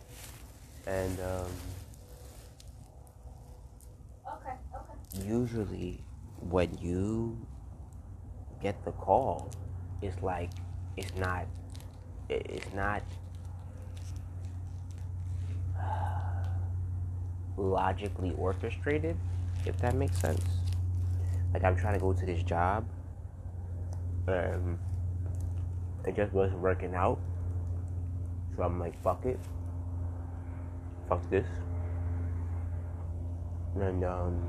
And 0.86 1.20
um, 1.22 1.46
okay, 4.36 4.56
okay. 4.76 5.28
Usually, 5.28 6.04
when 6.50 6.78
you 6.82 7.38
get 8.62 8.84
the 8.84 8.92
call, 8.92 9.50
it's 10.02 10.22
like 10.22 10.50
it's 10.98 11.16
not, 11.16 11.46
it's 12.30 12.74
not 12.74 13.04
logically 17.58 18.34
orchestrated, 18.38 19.18
if 19.66 19.78
that 19.78 19.96
makes 19.96 20.18
sense. 20.20 20.44
Like 21.54 21.64
I'm 21.64 21.76
trying 21.76 21.94
to 21.94 22.00
go 22.00 22.14
to 22.14 22.26
this 22.26 22.44
job. 22.44 22.86
Um, 24.28 24.80
it 26.06 26.16
just 26.16 26.34
wasn't 26.34 26.60
working 26.60 26.96
out. 26.96 27.20
So 28.56 28.64
I'm 28.64 28.80
like, 28.80 29.02
fuck 29.02 29.26
it 29.26 29.40
fuck 31.14 31.30
this. 31.30 31.46
And 33.76 34.04
um, 34.04 34.42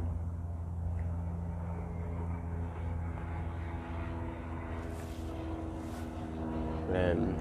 and 6.95 7.37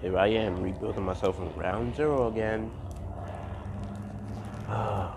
here 0.00 0.18
I 0.18 0.28
am 0.28 0.62
rebuilding 0.62 1.04
myself 1.04 1.36
from 1.36 1.52
ground 1.52 1.94
zero 1.94 2.28
again. 2.28 2.70
um, 4.68 5.12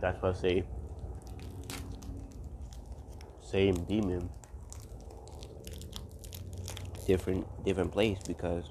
that's 0.00 0.22
what 0.22 0.36
I 0.36 0.38
say 0.38 0.64
same 3.46 3.74
demon. 3.84 4.28
Different 7.06 7.46
different 7.64 7.92
place 7.92 8.18
because 8.26 8.70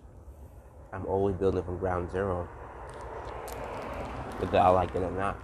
I'm 0.91 1.05
always 1.05 1.35
building 1.35 1.63
from 1.63 1.77
ground 1.77 2.11
zero. 2.11 2.43
Whether 4.39 4.59
I 4.59 4.69
like 4.69 4.93
it 4.93 5.01
or 5.01 5.11
not. 5.11 5.39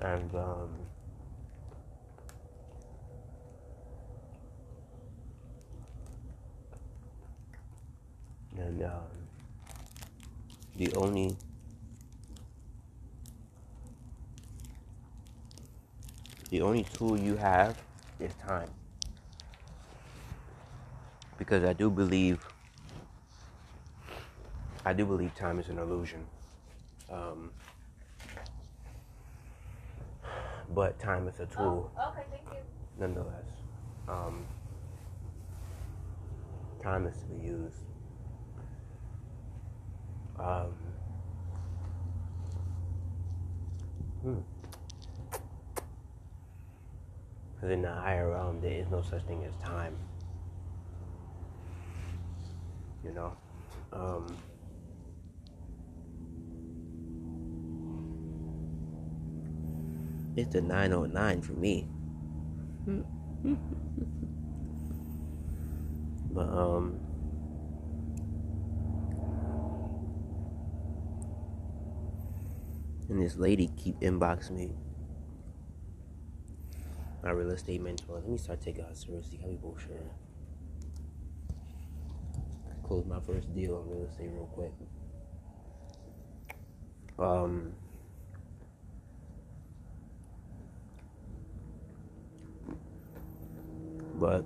And 0.00 0.32
um, 0.36 0.70
and 8.56 8.82
um, 8.84 9.00
the 10.76 10.92
only 10.94 11.36
the 16.50 16.62
only 16.62 16.84
tool 16.84 17.16
you 17.16 17.36
have 17.36 17.76
is 18.20 18.34
time 18.36 18.70
because 21.38 21.62
I 21.64 21.72
do 21.72 21.90
believe 21.90 22.40
I 24.84 24.92
do 24.92 25.04
believe 25.04 25.34
time 25.34 25.58
is 25.58 25.68
an 25.68 25.78
illusion 25.78 26.26
um, 27.10 27.50
but 30.74 30.98
time 30.98 31.28
is 31.28 31.38
a 31.40 31.46
tool 31.46 31.90
Oh, 31.98 32.10
okay, 32.12 32.22
thank 32.30 32.42
you. 32.50 32.58
nonetheless 32.98 33.44
um, 34.08 34.44
time 36.82 37.06
is 37.06 37.16
to 37.18 37.26
be 37.26 37.36
used 37.46 37.82
um, 40.38 40.72
hmm. 44.22 44.38
Because 47.58 47.72
in 47.72 47.82
the 47.82 47.92
higher 47.92 48.30
realm, 48.30 48.60
there 48.60 48.70
is 48.70 48.88
no 48.88 49.02
such 49.02 49.24
thing 49.24 49.44
as 49.44 49.56
time. 49.56 49.96
You 53.04 53.10
know? 53.12 53.36
Um, 53.92 54.36
it's 60.36 60.52
the 60.52 60.60
909 60.60 61.42
for 61.42 61.54
me. 61.54 61.88
but, 66.30 66.48
um, 66.48 67.00
and 73.08 73.20
this 73.20 73.36
lady 73.36 73.68
keep 73.76 73.98
inboxing 73.98 74.52
me 74.52 74.76
my 77.22 77.30
real 77.30 77.50
estate 77.50 77.80
mentor 77.80 78.16
let 78.16 78.28
me 78.28 78.38
start 78.38 78.60
taking 78.60 78.84
her 78.84 78.94
seriously. 78.94 79.38
Can 79.38 79.48
we 79.48 79.56
bullshit 79.56 80.02
close 82.88 83.04
my 83.04 83.20
first 83.20 83.54
deal 83.54 83.76
on 83.76 83.88
real 83.90 84.08
estate 84.08 84.30
real 84.32 84.46
quick. 84.46 84.72
Um 87.18 87.72
but 94.18 94.44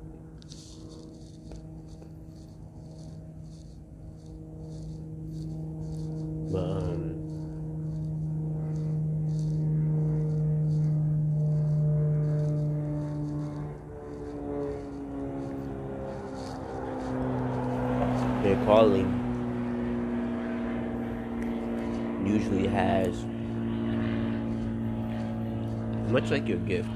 like 26.42 26.48
your 26.48 26.58
gift 26.58 26.90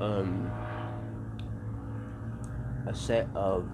um 0.00 0.52
a 2.86 2.94
set 2.94 3.28
of 3.34 3.68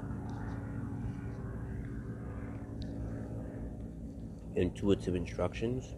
intuitive 4.56 5.14
instructions 5.14 5.94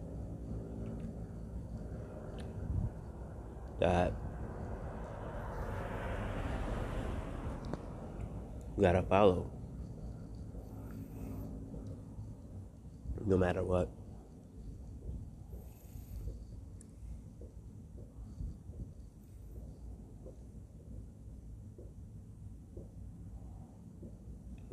that 3.79 4.13
you 8.77 8.83
gotta 8.83 9.03
follow 9.03 9.49
no 13.27 13.37
matter 13.37 13.63
what. 13.63 13.89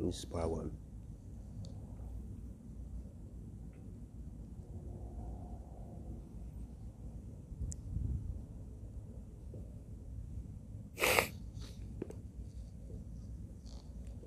Is 0.08 0.24
one. 0.30 0.70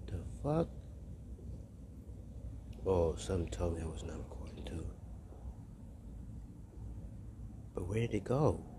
the 0.05 0.19
fuck? 0.43 0.67
Oh, 2.85 3.15
something 3.15 3.47
told 3.49 3.75
me 3.75 3.81
I 3.81 3.85
was 3.85 4.03
not 4.03 4.17
recording 4.17 4.63
too. 4.63 4.85
But 7.73 7.87
where 7.87 8.01
did 8.01 8.13
it 8.13 8.23
go? 8.23 8.70